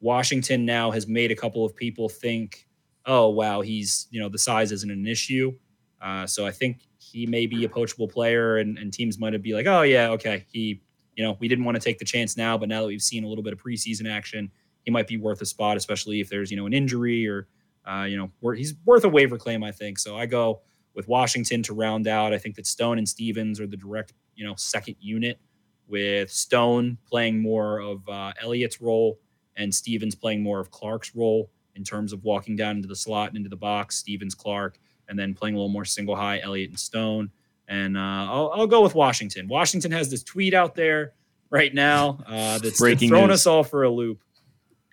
[0.00, 2.66] Washington now has made a couple of people think,
[3.04, 5.52] oh wow, he's you know the size isn't an issue.
[6.00, 9.54] Uh, so I think he may be a poachable player, and, and teams might be
[9.54, 10.80] like, oh yeah, okay, he,
[11.16, 13.24] you know, we didn't want to take the chance now, but now that we've seen
[13.24, 14.50] a little bit of preseason action,
[14.84, 17.48] he might be worth a spot, especially if there's you know an injury or,
[17.86, 19.98] uh, you know, he's worth a waiver claim, I think.
[19.98, 20.62] So I go
[20.94, 22.32] with Washington to round out.
[22.32, 25.40] I think that Stone and Stephens are the direct, you know, second unit,
[25.88, 29.18] with Stone playing more of uh, Elliott's role
[29.56, 33.28] and Stephens playing more of Clark's role in terms of walking down into the slot
[33.28, 33.96] and into the box.
[33.96, 34.78] Stephens, Clark
[35.08, 37.30] and then playing a little more single high, Elliott and Stone.
[37.68, 39.46] And uh, I'll, I'll, go with Washington.
[39.46, 41.12] Washington has this tweet out there
[41.50, 44.22] right now uh, that's Breaking thrown us all for a loop.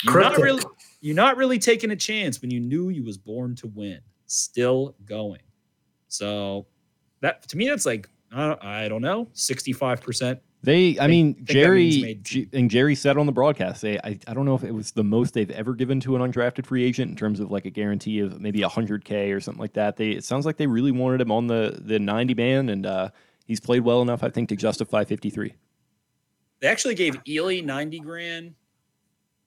[0.04, 0.64] You're not really,
[1.00, 4.00] you're not really taking a chance when you knew you was born to win.
[4.26, 5.40] Still going.
[6.10, 6.66] So
[7.22, 12.20] that to me, that's like I don't know, sixty five percent they, I mean, Jerry
[12.52, 15.04] and Jerry said on the broadcast, they, I, I don't know if it was the
[15.04, 18.20] most they've ever given to an undrafted free agent in terms of like a guarantee
[18.20, 19.96] of maybe hundred k or something like that.
[19.96, 23.10] They, it sounds like they really wanted him on the the ninety man, and uh,
[23.46, 25.54] he's played well enough, I think, to justify fifty three.
[26.60, 28.56] They actually gave Ealy ninety grand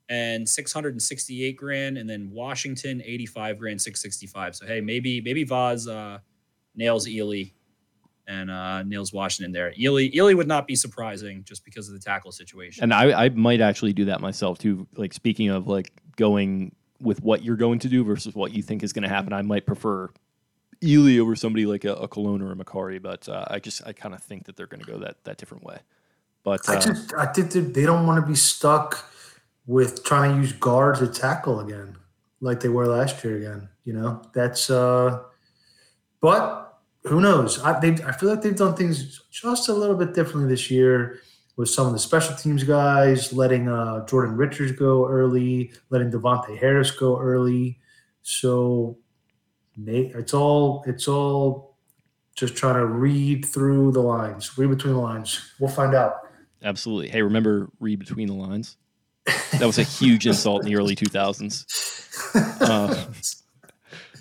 [0.08, 4.26] and six hundred and sixty eight grand, and then Washington eighty five grand, six sixty
[4.26, 4.54] five.
[4.54, 6.18] So hey, maybe maybe Vas uh,
[6.74, 7.52] nails Ealy
[8.28, 9.72] and uh, nails Washington there.
[9.72, 12.84] Ealy Ealy would not be surprising just because of the tackle situation.
[12.84, 14.86] And I, I might actually do that myself too.
[14.94, 18.82] Like speaking of like going with what you're going to do versus what you think
[18.82, 20.10] is going to happen, I might prefer
[20.82, 23.92] Ealy over somebody like a, a Colon or a Mekari, but uh, I just I
[23.92, 25.78] kind of think that they're going to go that that different way.
[26.44, 29.10] But uh, I just I think that they don't want to be stuck
[29.66, 31.96] with trying to use guards to tackle again,
[32.40, 33.70] like they were last year again.
[33.84, 35.22] You know, that's uh
[36.20, 36.67] but
[37.04, 37.60] who knows?
[37.62, 41.20] I they I feel like they've done things just a little bit differently this year
[41.56, 46.58] with some of the special teams guys, letting uh, Jordan Richards go early, letting Davontae
[46.58, 47.80] Harris go early.
[48.22, 48.98] So
[49.86, 51.76] it's all it's all
[52.34, 55.52] just trying to read through the lines, read between the lines.
[55.58, 56.14] We'll find out.
[56.62, 57.08] Absolutely.
[57.08, 58.76] Hey, remember read between the lines?
[59.52, 61.64] That was a huge insult in the early 2000s.
[62.60, 63.06] Uh,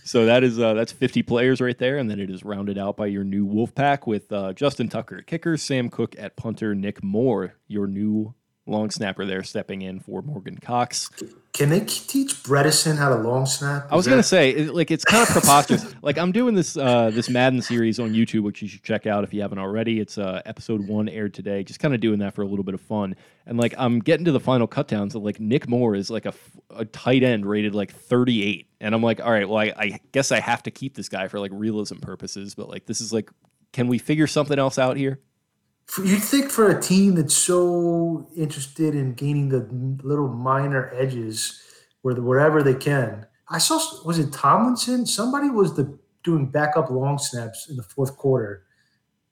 [0.08, 2.96] so that is uh, that's 50 players right there, and then it is rounded out
[2.96, 6.74] by your new Wolf Pack with uh, Justin Tucker, at kicker, Sam Koch at punter,
[6.74, 8.34] Nick Moore, your new
[8.68, 11.10] long snapper there, stepping in for Morgan Cox.
[11.54, 13.86] Can they teach Bredeson how to long snap?
[13.86, 15.86] Is I was that- gonna say, it- like, it's kind of preposterous.
[16.04, 19.24] like, I'm doing this uh, this Madden series on YouTube, which you should check out
[19.24, 20.00] if you haven't already.
[20.00, 21.64] It's uh, episode one aired today.
[21.64, 23.16] Just kind of doing that for a little bit of fun.
[23.46, 25.16] And like, I'm getting to the final cut downs.
[25.16, 26.34] And like, Nick Moore is like a,
[26.76, 30.32] a tight end rated like 38, and I'm like, all right, well, I, I guess
[30.32, 32.54] I have to keep this guy for like realism purposes.
[32.56, 33.32] But like, this is like,
[33.74, 35.20] can we figure something else out here?
[35.98, 39.68] You'd think for a team that's so interested in gaining the
[40.04, 41.62] little minor edges
[42.02, 43.26] where wherever they can.
[43.50, 45.06] I saw was it Tomlinson?
[45.06, 48.64] Somebody was the doing backup long snaps in the fourth quarter.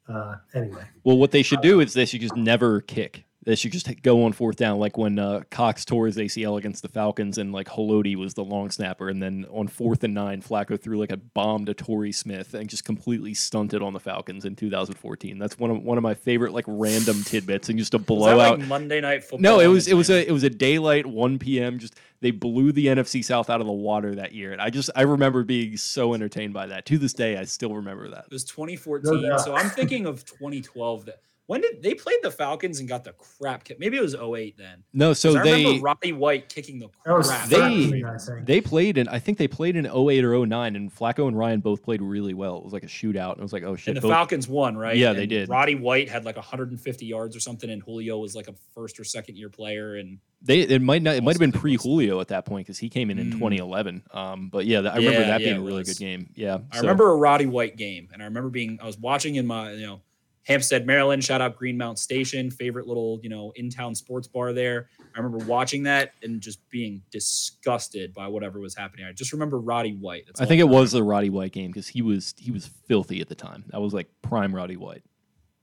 [0.08, 3.26] Uh, anyway, Well, what they should do is they should just never kick.
[3.45, 6.81] They should just go on fourth down, like when uh, Cox tore his ACL against
[6.81, 10.41] the Falcons, and like Haloti was the long snapper, and then on fourth and nine,
[10.41, 14.45] Flacco threw like a bomb to Torrey Smith and just completely stunted on the Falcons
[14.45, 15.37] in 2014.
[15.37, 18.07] That's one of one of my favorite like random tidbits, and just a Was that
[18.07, 18.59] blowout.
[18.59, 19.39] like Monday night football?
[19.39, 21.77] no, it was it was a it was a daylight 1 p.m.
[21.77, 24.89] Just they blew the NFC South out of the water that year, and I just
[24.95, 26.87] I remember being so entertained by that.
[26.87, 28.25] To this day, I still remember that.
[28.25, 29.21] It was 2014.
[29.21, 29.41] No doubt.
[29.41, 31.05] so I'm thinking of 2012.
[31.05, 33.79] That when did they played the Falcons and got the crap kicked?
[33.79, 34.83] Maybe it was 08 then.
[34.93, 37.47] No, so I they remember Roddy White kicking the that was crap.
[37.49, 38.27] They- out of the 13, I Raiders.
[38.27, 38.45] think.
[38.45, 41.59] They played in, I think they played in 08 or 09, and Flacco and Ryan
[41.59, 42.57] both played really well.
[42.57, 43.31] It was like a shootout.
[43.33, 43.89] And it was like, oh shit.
[43.89, 44.97] and the both- Falcons won, right?
[44.97, 45.47] Yeah, they did.
[45.49, 49.03] Roddy White had like 150 yards or something, and Julio was like a first or
[49.03, 49.95] second year player.
[49.95, 52.77] And they it might not it might have been pre Julio at that point because
[52.79, 53.33] he came in in Mm.
[53.33, 54.03] 2011.
[54.11, 55.89] Um, but yeah, I remember Yeah, that yeah, being a really was.
[55.89, 56.29] good game.
[56.35, 59.35] Yeah, I so- remember a Roddy White game, and I remember being I was watching
[59.35, 60.01] in my you know
[60.45, 61.23] Hampstead, Maryland.
[61.23, 64.89] Shout out Greenmount Station, favorite little you know in town sports bar there.
[65.15, 69.05] I remember watching that and just being disgusted by whatever was happening.
[69.05, 70.25] I just remember Roddy White.
[70.39, 73.27] I think it was the Roddy White game because he was he was filthy at
[73.27, 73.65] the time.
[73.69, 75.03] That was like prime Roddy White.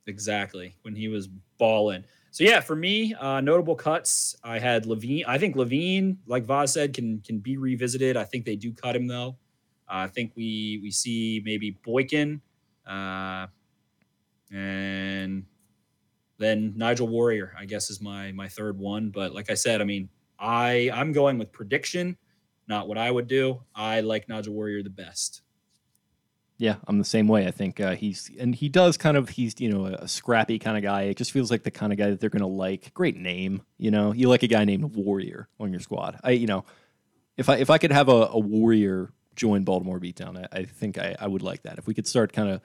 [0.07, 1.29] exactly when he was
[1.59, 2.05] balling.
[2.33, 4.35] So yeah, for me, uh, notable cuts.
[4.43, 5.25] I had Levine.
[5.29, 8.17] I think Levine, like Vas said, can can be revisited.
[8.17, 9.37] I think they do cut him though.
[9.89, 12.41] Uh, I think we we see maybe Boykin,
[12.87, 13.47] uh,
[14.53, 15.45] and
[16.39, 17.55] then Nigel Warrior.
[17.59, 19.11] I guess is my my third one.
[19.11, 22.17] But like I said, I mean, I I'm going with prediction,
[22.69, 23.63] not what I would do.
[23.75, 25.43] I like Nigel Warrior the best.
[26.59, 27.47] Yeah, I'm the same way.
[27.47, 30.77] I think uh, he's and he does kind of he's you know a, scrappy kind
[30.77, 31.03] of guy.
[31.03, 32.93] It just feels like the kind of guy that they're gonna like.
[32.95, 34.13] Great name, you know.
[34.13, 36.21] You like a guy named Warrior on your squad.
[36.23, 36.65] I you know,
[37.37, 40.99] if I if I could have a, a Warrior join Baltimore beatdown, I, I think
[40.99, 41.79] I, I would like that.
[41.79, 42.61] If we could start kind of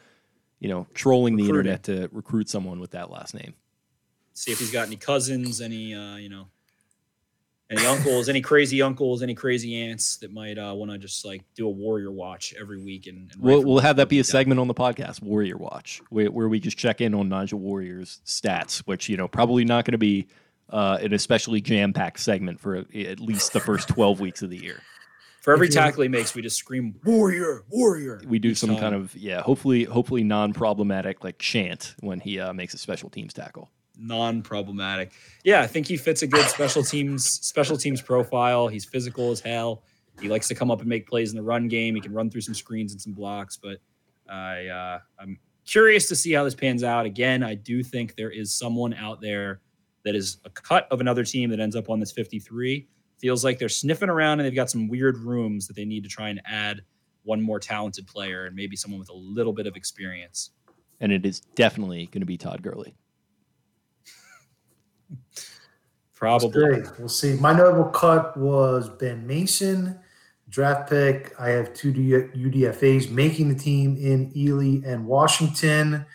[0.59, 3.53] you know trolling the internet to recruit someone with that last name.
[4.33, 6.47] see if he's got any cousins, any uh, you know,
[7.69, 11.43] any uncles, any crazy uncles, any crazy aunts that might uh, want to just like
[11.53, 14.25] do a warrior watch every week and, and We'll, we'll have that be a Beatdown.
[14.25, 18.21] segment on the podcast, Warrior Watch, where, where we just check in on Nigel Warrior's
[18.25, 20.27] stats, which, you know, probably not going to be
[20.69, 24.57] uh, an especially jam packed segment for at least the first 12 weeks of the
[24.57, 24.81] year.
[25.47, 28.21] For every tackle he makes, we just scream warrior, warrior.
[28.27, 32.37] We do each some kind of, yeah, hopefully, hopefully non problematic like chant when he
[32.37, 33.69] uh, makes a special teams tackle.
[33.97, 35.13] non-problematic.
[35.45, 38.67] Yeah, I think he fits a good special teams special teams profile.
[38.67, 39.83] He's physical as hell.
[40.19, 41.95] He likes to come up and make plays in the run game.
[41.95, 43.55] He can run through some screens and some blocks.
[43.55, 43.77] But
[44.29, 47.05] I uh, I'm curious to see how this pans out.
[47.05, 49.61] Again, I do think there is someone out there
[50.03, 52.85] that is a cut of another team that ends up on this 53.
[53.19, 56.09] Feels like they're sniffing around and they've got some weird rooms that they need to
[56.09, 56.81] try and add
[57.23, 60.51] one more talented player and maybe someone with a little bit of experience.
[60.99, 62.95] And it is definitely going to be Todd Gurley.
[66.15, 66.81] Probably.
[66.97, 67.33] We'll see.
[67.33, 69.99] My notable cut was Ben Mason.
[70.49, 71.33] draft pick.
[71.39, 76.05] I have two UDFAs making the team in Ealy and Washington.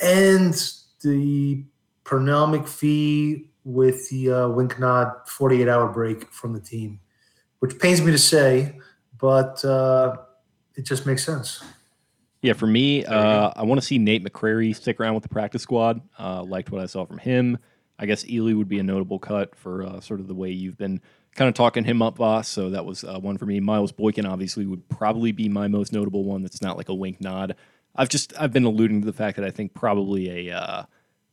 [0.00, 0.54] And
[1.02, 1.64] the
[2.04, 7.00] Pernell McPhee with the uh, Wincknod 48 hour break from the team,
[7.58, 8.78] which pains me to say,
[9.18, 10.16] but uh,
[10.76, 11.62] it just makes sense.
[12.42, 15.62] Yeah, for me, uh, I want to see Nate McCrary stick around with the practice
[15.62, 16.00] squad.
[16.18, 17.58] Uh, liked what I saw from him.
[17.98, 20.78] I guess Ealy would be a notable cut for uh, sort of the way you've
[20.78, 21.02] been
[21.34, 22.48] kind of talking him up, boss.
[22.48, 23.60] So that was uh, one for me.
[23.60, 26.42] Miles Boykin obviously would probably be my most notable one.
[26.42, 27.56] That's not like a wink nod.
[27.94, 30.84] I've just I've been alluding to the fact that I think probably a uh,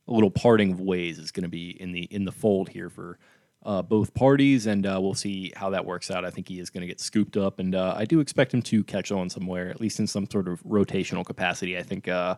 [0.08, 2.88] a little parting of ways is going to be in the in the fold here
[2.88, 3.18] for
[3.64, 6.24] uh, both parties, and uh, we'll see how that works out.
[6.24, 8.62] I think he is going to get scooped up, and uh, I do expect him
[8.62, 11.76] to catch on somewhere, at least in some sort of rotational capacity.
[11.76, 12.36] I think uh,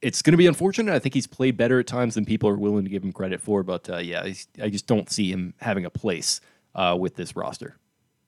[0.00, 0.94] it's going to be unfortunate.
[0.94, 3.40] I think he's played better at times than people are willing to give him credit
[3.40, 4.22] for, but uh, yeah,
[4.62, 6.40] I just don't see him having a place
[6.74, 7.76] uh, with this roster.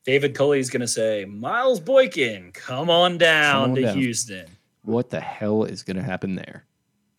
[0.04, 3.96] David Culley is going to say, Miles Boykin, come on down come on to down.
[3.96, 4.46] Houston.
[4.82, 6.64] What the hell is going to happen there?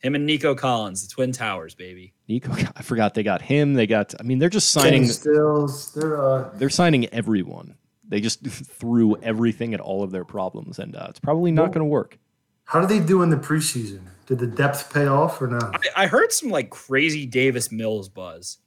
[0.04, 2.14] Him and Nico Collins, the Twin Towers, baby.
[2.28, 3.74] Nico, I forgot they got him.
[3.74, 4.14] They got.
[4.20, 5.08] I mean, they're just signing.
[5.08, 7.76] Stills, they're uh, they're signing everyone.
[8.08, 11.80] They just threw everything at all of their problems, and uh, it's probably not going
[11.80, 12.20] to work.
[12.66, 14.02] How do they do in the preseason?
[14.26, 15.82] Did the depth pay off or not?
[15.96, 18.58] I, I heard some like crazy Davis Mills buzz.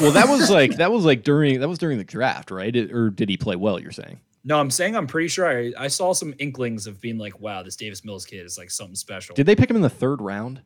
[0.00, 2.74] well, that was like that was like during that was during the draft, right?
[2.74, 3.78] It, or did he play well?
[3.80, 4.20] You're saying?
[4.46, 7.62] No, I'm saying I'm pretty sure I, I saw some inklings of being like, wow,
[7.62, 9.34] this Davis Mills kid is like something special.
[9.34, 10.60] Did they pick him in the third round?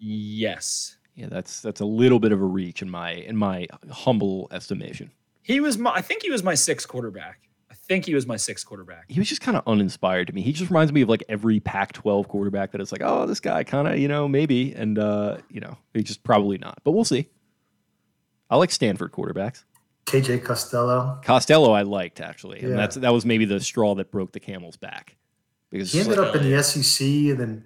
[0.00, 0.96] Yes.
[1.14, 5.10] Yeah, that's that's a little bit of a reach in my in my humble estimation.
[5.42, 7.40] He was my I think he was my sixth quarterback.
[7.70, 9.04] I think he was my sixth quarterback.
[9.08, 10.40] He was just kind of uninspired to me.
[10.40, 13.64] He just reminds me of like every Pac-12 quarterback that is like, oh, this guy
[13.64, 16.78] kind of, you know, maybe, and uh, you know, he just probably not.
[16.84, 17.28] But we'll see.
[18.48, 19.64] I like Stanford quarterbacks.
[20.06, 21.20] KJ Costello.
[21.22, 24.76] Costello, I liked actually, and that's that was maybe the straw that broke the camel's
[24.76, 25.16] back
[25.70, 27.64] because he ended like, up in the SEC and then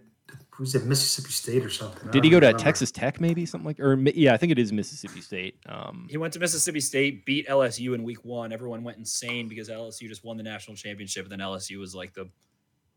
[0.58, 2.10] was at Mississippi State or something?
[2.10, 2.62] Did he go to remember.
[2.62, 5.58] Texas Tech maybe something like or yeah I think it is Mississippi State.
[5.66, 8.52] Um, he went to Mississippi State, beat LSU in week one.
[8.52, 12.14] Everyone went insane because LSU just won the national championship, and then LSU was like
[12.14, 12.28] the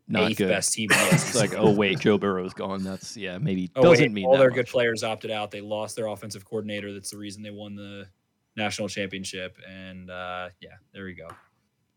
[0.06, 0.48] not eighth good.
[0.48, 0.88] best team.
[0.92, 2.82] it's like oh wait, Joe Burrow's gone.
[2.82, 4.56] That's yeah maybe oh, doesn't wait, mean all their much.
[4.56, 5.50] good players opted out.
[5.50, 6.92] They lost their offensive coordinator.
[6.92, 8.06] That's the reason they won the
[8.56, 9.56] national championship.
[9.66, 11.28] And uh, yeah, there we go.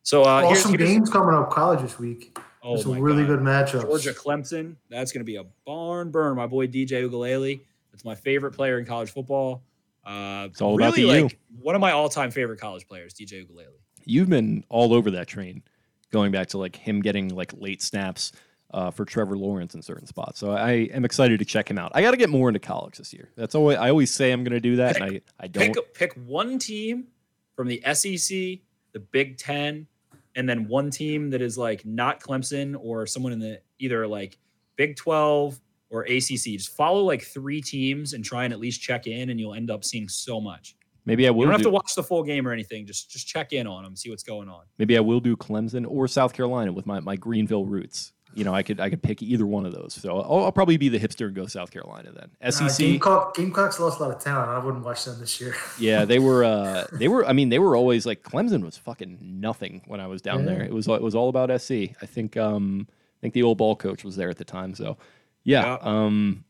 [0.04, 2.38] So uh, awesome here's, here's, games coming up college this week.
[2.64, 3.38] Oh, it's a really God.
[3.38, 3.82] good matchup.
[3.82, 4.76] Georgia Clemson.
[4.90, 6.36] That's going to be a barn burn.
[6.36, 7.62] My boy DJ Uiagalelei.
[7.92, 9.64] That's my favorite player in college football.
[10.06, 11.38] Uh, it's all really about the like U.
[11.62, 13.66] one of my all-time favorite college players, DJ Uiagalelei.
[14.06, 15.64] You've been all over that train,
[16.12, 18.32] going back to like him getting like late snaps
[18.74, 20.40] uh, for Trevor Lawrence in certain spots.
[20.40, 21.92] So I am excited to check him out.
[21.94, 23.30] I got to get more into college this year.
[23.36, 25.74] That's always I always say I'm going to do that, pick, and I I don't
[25.74, 27.08] pick, pick one team
[27.56, 28.60] from the SEC,
[28.94, 29.88] the Big Ten,
[30.36, 34.38] and then one team that is like not Clemson or someone in the either like
[34.76, 35.60] Big 12
[35.90, 36.58] or ACC.
[36.58, 39.70] Just follow like three teams and try and at least check in, and you'll end
[39.70, 40.76] up seeing so much.
[41.06, 41.40] Maybe I will.
[41.40, 42.86] You don't have to watch the full game or anything.
[42.86, 44.64] Just just check in on them, see what's going on.
[44.78, 48.14] Maybe I will do Clemson or South Carolina with my, my Greenville roots.
[48.34, 49.94] You know, I could I could pick either one of those.
[49.94, 52.52] So I'll, I'll probably be the hipster and go South Carolina then.
[52.52, 52.64] SEC.
[52.64, 54.50] Uh, Gamecock, Gamecocks lost a lot of talent.
[54.50, 55.56] I wouldn't watch them this year.
[55.80, 56.44] yeah, they were.
[56.44, 57.26] Uh, they were.
[57.26, 60.56] I mean, they were always like Clemson was fucking nothing when I was down yeah.
[60.56, 60.64] there.
[60.64, 61.72] It was it was all about SC.
[62.02, 64.74] I think um I think the old ball coach was there at the time.
[64.76, 64.98] So
[65.44, 65.64] yeah.
[65.64, 65.78] yeah.
[65.82, 66.46] Um,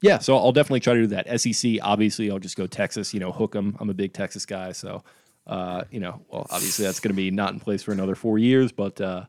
[0.00, 1.40] yeah, so I'll definitely try to do that.
[1.40, 3.14] SEC, obviously, I'll just go Texas.
[3.14, 3.74] You know, hook them.
[3.80, 5.02] I'm a big Texas guy, so
[5.46, 8.38] uh, you know, well, obviously that's going to be not in place for another four
[8.38, 9.24] years, but uh,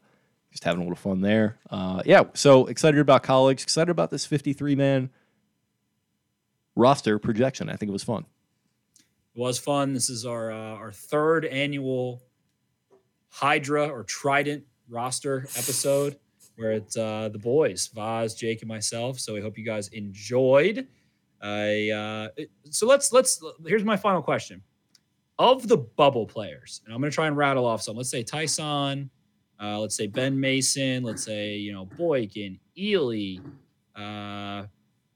[0.56, 1.58] just having a little fun there.
[1.70, 3.62] Uh, yeah, so excited about college.
[3.62, 5.10] Excited about this 53 man
[6.78, 7.70] roster projection.
[7.70, 8.26] I think it was fun.
[9.36, 9.91] It was fun.
[9.91, 12.24] This is our uh, our third annual
[13.28, 16.18] Hydra or Trident roster episode
[16.56, 19.20] where it's uh, the boys, Vas, Jake, and myself.
[19.20, 20.88] So I hope you guys enjoyed.
[21.41, 22.30] I uh,
[22.70, 24.62] so let's let's here's my final question.
[25.38, 27.97] Of the bubble players, and I'm going to try and rattle off some.
[27.97, 29.10] Let's say Ty'Son,
[29.62, 33.41] uh, let's say Ben Mason, let's say you know Boykin, Ealy.
[33.95, 34.68] Uh,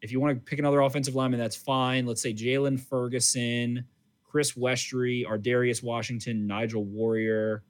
[0.02, 2.06] if you want to pick another offensive lineman, that's fine.
[2.06, 3.84] Let's say Jaylon Ferguson,
[4.24, 7.64] Chris Westry, Darius Washington, Nigel Warrior.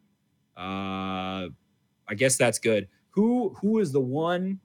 [0.56, 1.50] Uh,
[2.08, 4.60] I guess that's good who who is the one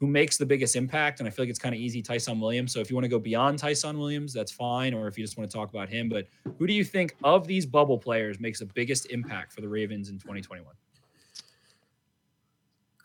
[0.00, 1.20] who makes the biggest impact?
[1.20, 2.72] And I feel like it's kind of easy, Ty'Son Williams.
[2.72, 4.94] So if you want to go beyond Ty'Son Williams, that's fine.
[4.94, 6.26] Or if you just want to talk about him, but
[6.58, 10.08] who do you think of these bubble players makes the biggest impact for the Ravens
[10.08, 10.74] in 2021?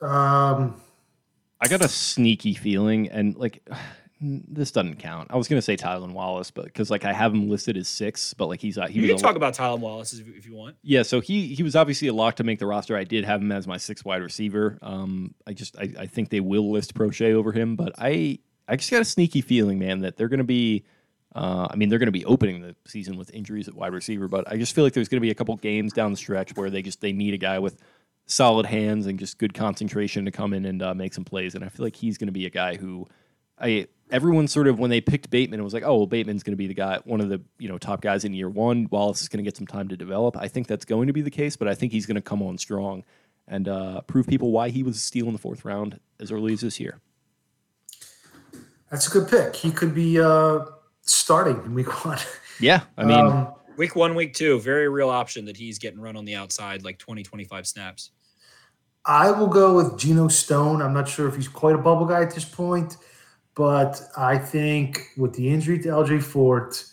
[0.02, 0.80] Um,
[1.60, 3.68] I got a sneaky feeling, and like
[4.22, 5.28] this doesn't count.
[5.32, 8.34] I was gonna say Tylan Wallace, but because like I have him listed as six,
[8.34, 10.45] but like he's uh, he You was can a- talk about Tylan Wallace if, if
[10.45, 10.76] you want.
[10.84, 12.95] yeah, so he he was obviously a lock to make the roster.
[12.95, 14.78] I did have him as my sixth wide receiver.
[14.82, 18.76] Um, I just I, I think they will list Proche over him, but I I
[18.76, 20.84] just got a sneaky feeling, man, that they're going to be.
[21.36, 24.28] Uh, I mean, they're going to be opening the season with injuries at wide receiver,
[24.28, 26.56] but I just feel like there's going to be a couple games down the stretch
[26.56, 27.78] where they just they need a guy with
[28.28, 31.55] solid hands and just good concentration to come in and uh, make some plays.
[31.55, 33.07] And I feel like he's going to be a guy who
[33.59, 36.53] I everyone sort of when they picked Bateman, it was like, oh, well, Bateman's going
[36.53, 38.88] to be the guy, one of the you know top guys in year one.
[38.91, 40.38] Wallace is going to get some time to develop.
[40.38, 42.41] I think that's going to be the case, but I think he's going to come
[42.41, 43.03] on strong
[43.47, 46.53] and uh, prove people why he was a steal in the fourth round as early
[46.53, 46.99] as this year.
[48.91, 49.55] That's a good pick.
[49.55, 50.65] He could be uh,
[51.01, 52.19] starting in week one.
[52.59, 56.17] Yeah, I mean, Um, Week one, week two, very real option that he's getting run
[56.17, 58.09] on the outside like 20, 25 snaps.
[59.08, 60.82] I will go with Geno Stone.
[60.82, 62.97] I'm not sure if he's quite a bubble guy at this point,
[63.55, 66.84] but I think with the injury to LJ Fort,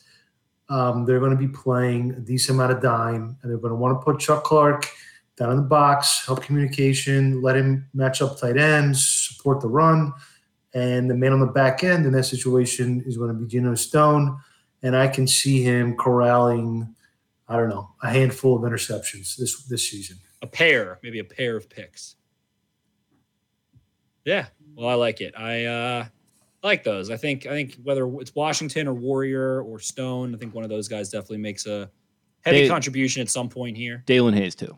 [0.69, 3.77] um, they're going to be playing a decent amount of dime, and they're going to
[3.77, 4.89] want to put Chuck Clark
[5.37, 10.13] down in the box, help communication, let him match up tight ends, support the run,
[10.73, 13.75] and the man on the back end in that situation is going to be Geno
[13.75, 14.39] Stone,
[14.85, 16.95] and I can see him corralling,
[17.49, 20.19] I don't know, a handful of interceptions this this season.
[20.45, 22.17] A pair, maybe a pair of picks.
[24.27, 25.33] Yeah, well, I like it.
[25.35, 26.07] I uh,
[26.63, 27.11] like those.
[27.11, 30.69] I think I think whether it's Washington or Warrior or Stone, I think one of
[30.69, 31.91] those guys definitely makes a
[32.43, 34.05] heavy They- contribution at some point here.
[34.07, 34.77] Daelin Hayes too.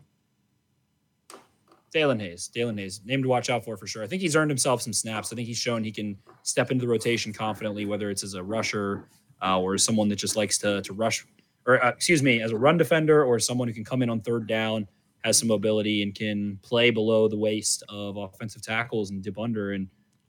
[1.93, 4.03] Daelin Hayes, Daelin Hayes, name to watch out for for sure.
[4.03, 5.33] I think he's earned himself some snaps.
[5.33, 8.43] I think he's shown he can step into the rotation confidently, whether it's as a
[8.43, 9.03] rusher
[9.41, 11.27] uh, or someone that just likes to to rush,
[11.65, 14.21] or uh, excuse me, as a run defender or someone who can come in on
[14.21, 14.87] third down,
[15.23, 19.71] has some mobility and can play below the waist of offensive tackles and dip under
[19.71, 19.87] and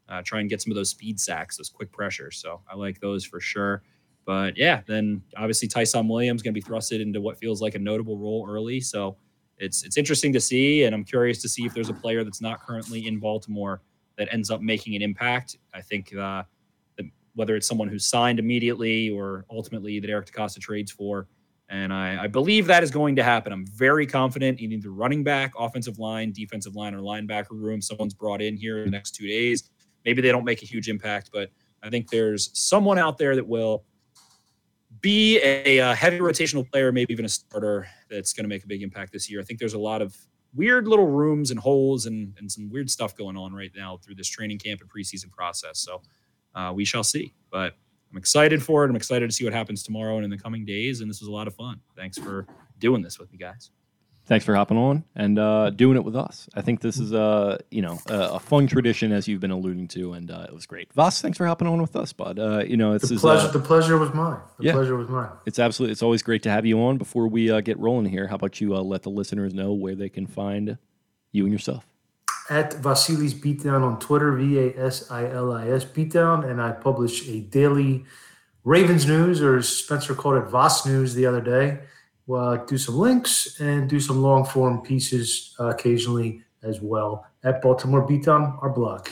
[0.09, 2.39] uh, try and get some of those speed sacks, those quick pressures.
[2.39, 3.83] So I like those for sure.
[4.25, 7.79] But yeah, then obviously Ty'Son Williams going to be thrusted into what feels like a
[7.79, 8.81] notable role early.
[8.81, 9.17] So
[9.59, 12.41] it's it's interesting to see, and I'm curious to see if there's a player that's
[12.41, 13.83] not currently in Baltimore
[14.17, 15.57] that ends up making an impact.
[15.75, 16.43] I think uh,
[17.39, 21.29] whether it's someone who's signed immediately or ultimately that Eric DeCosta trades for,
[21.71, 23.53] and I, I believe that is going to happen.
[23.53, 27.83] I'm very confident in either running back, offensive line, defensive line, or linebacker room.
[27.83, 29.71] Someone's brought in here in the next two days.
[30.05, 31.51] Maybe they don't make a huge impact, but
[31.83, 33.85] I think there's someone out there that will
[35.01, 38.67] be a, uh heavy rotational player, maybe even a starter that's going to make a
[38.67, 39.41] big impact this year.
[39.41, 40.17] I think there's a lot of
[40.55, 44.15] weird little rooms and holes and, and some weird stuff going on right now through
[44.15, 45.79] this training camp and preseason process.
[45.79, 46.03] So
[46.55, 47.35] uh, we shall see.
[47.51, 47.75] But
[48.11, 48.91] I'm excited for it.
[48.91, 51.01] I'm excited to see what happens tomorrow and in the coming days.
[51.01, 51.81] And this was a lot of fun.
[51.97, 52.47] Thanks for
[52.79, 53.71] doing this with me, guys.
[54.27, 56.51] Thanks for hopping on and uh, doing it with us.
[56.55, 59.89] I think this is a you know a, a fun tradition as you've been alluding
[59.89, 60.93] to, and uh, it was great.
[60.93, 62.39] Vas, thanks for hopping on with us, bud.
[62.39, 63.49] Uh, you know, it's The is pleasure.
[63.49, 64.39] uh, the pleasure was mine.
[64.59, 64.73] The yeah.
[64.73, 65.31] pleasure was mine.
[65.47, 66.99] it's absolutely it's always great to have you on.
[66.99, 69.95] Before we uh, get rolling here, how about you uh, let the listeners know where
[69.95, 70.77] they can find
[71.33, 71.87] you and yourself?
[72.51, 76.73] At Vasilis Beatdown on Twitter, V A S I L I S Beatdown, and I
[76.73, 78.05] publish a daily
[78.65, 81.81] Ravens news, or Spencer called it, Vas news the other day.
[82.27, 87.63] Well, do some links and do some long form pieces uh, occasionally as well at
[87.63, 89.09] Baltimore Beatdown, our blog.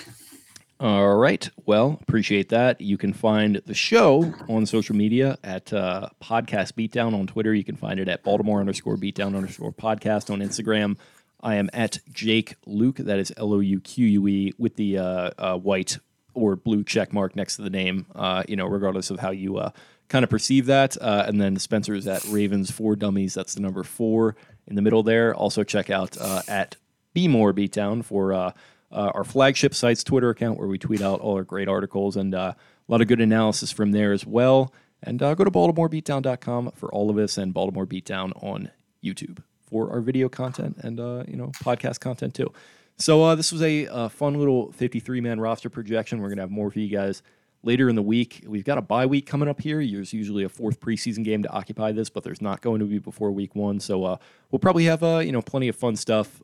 [0.79, 1.49] All right.
[1.65, 2.83] Well, appreciate that.
[2.83, 7.55] You can find the show on social media at uh, Podcast Beatdown on Twitter.
[7.55, 10.99] You can find it at Baltimore underscore Beatdown underscore podcast on Instagram.
[11.41, 12.97] I am at Jake Louque.
[12.99, 15.99] That is L O U Q U E with the uh, uh, white
[16.35, 18.07] or blue check mark next to the name.
[18.15, 19.71] Uh, you know, regardless of how you uh,
[20.09, 20.97] kind of perceive that.
[21.01, 23.35] Uh, and then Spencer is at Ravens Four Dummies.
[23.35, 25.35] That's the number four in the middle there.
[25.35, 26.77] Also check out uh, at
[27.13, 28.55] Be More Beatdown for
[28.93, 32.57] our flagship site's Twitter account where we tweet out all our great articles and a
[32.89, 34.73] lot of good analysis from there as well.
[35.03, 38.71] And go to BaltimoreBeatdown.com for all of us and Baltimore Beatdown on
[39.05, 42.53] YouTube for our video content and uh, you know podcast content too.
[42.99, 46.21] So uh, this was a, uh fun little 53 man roster projection.
[46.21, 47.23] We're gonna have more for you guys
[47.63, 48.45] later in the week.
[48.47, 49.85] We've got a bye week coming up here.
[49.85, 52.99] There's usually a fourth preseason game to occupy this, but there's not going to be
[52.99, 53.81] before week one.
[53.81, 54.17] So uh,
[54.51, 56.43] we'll probably have uh, you know plenty of fun stuff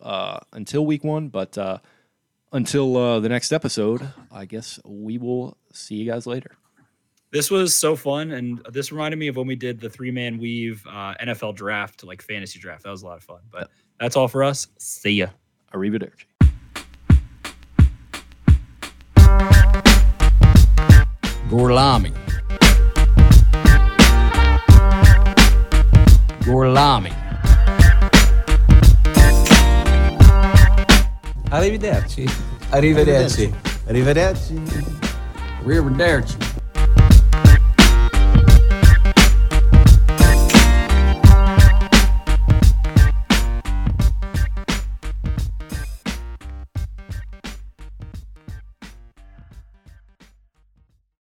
[0.53, 1.29] until week one.
[1.29, 1.57] But
[2.53, 6.51] until the next episode, I guess we will see you guys later.
[7.33, 8.31] This was so fun.
[8.33, 12.05] And this reminded me of when we did the three man weave uh, NFL draft,
[12.05, 12.85] like fantasy draft.
[12.85, 13.41] That was a lot of fun.
[13.51, 14.69] But that's all for us.
[14.77, 15.29] See ya.
[15.73, 16.27] Arrivederci.
[21.49, 22.13] Gorlami.
[26.41, 27.13] Gorlami.
[31.51, 32.29] Arrivederci.
[32.73, 33.55] Arrivederci.
[33.87, 34.59] Arrivederci.
[35.65, 36.52] Arrivederci.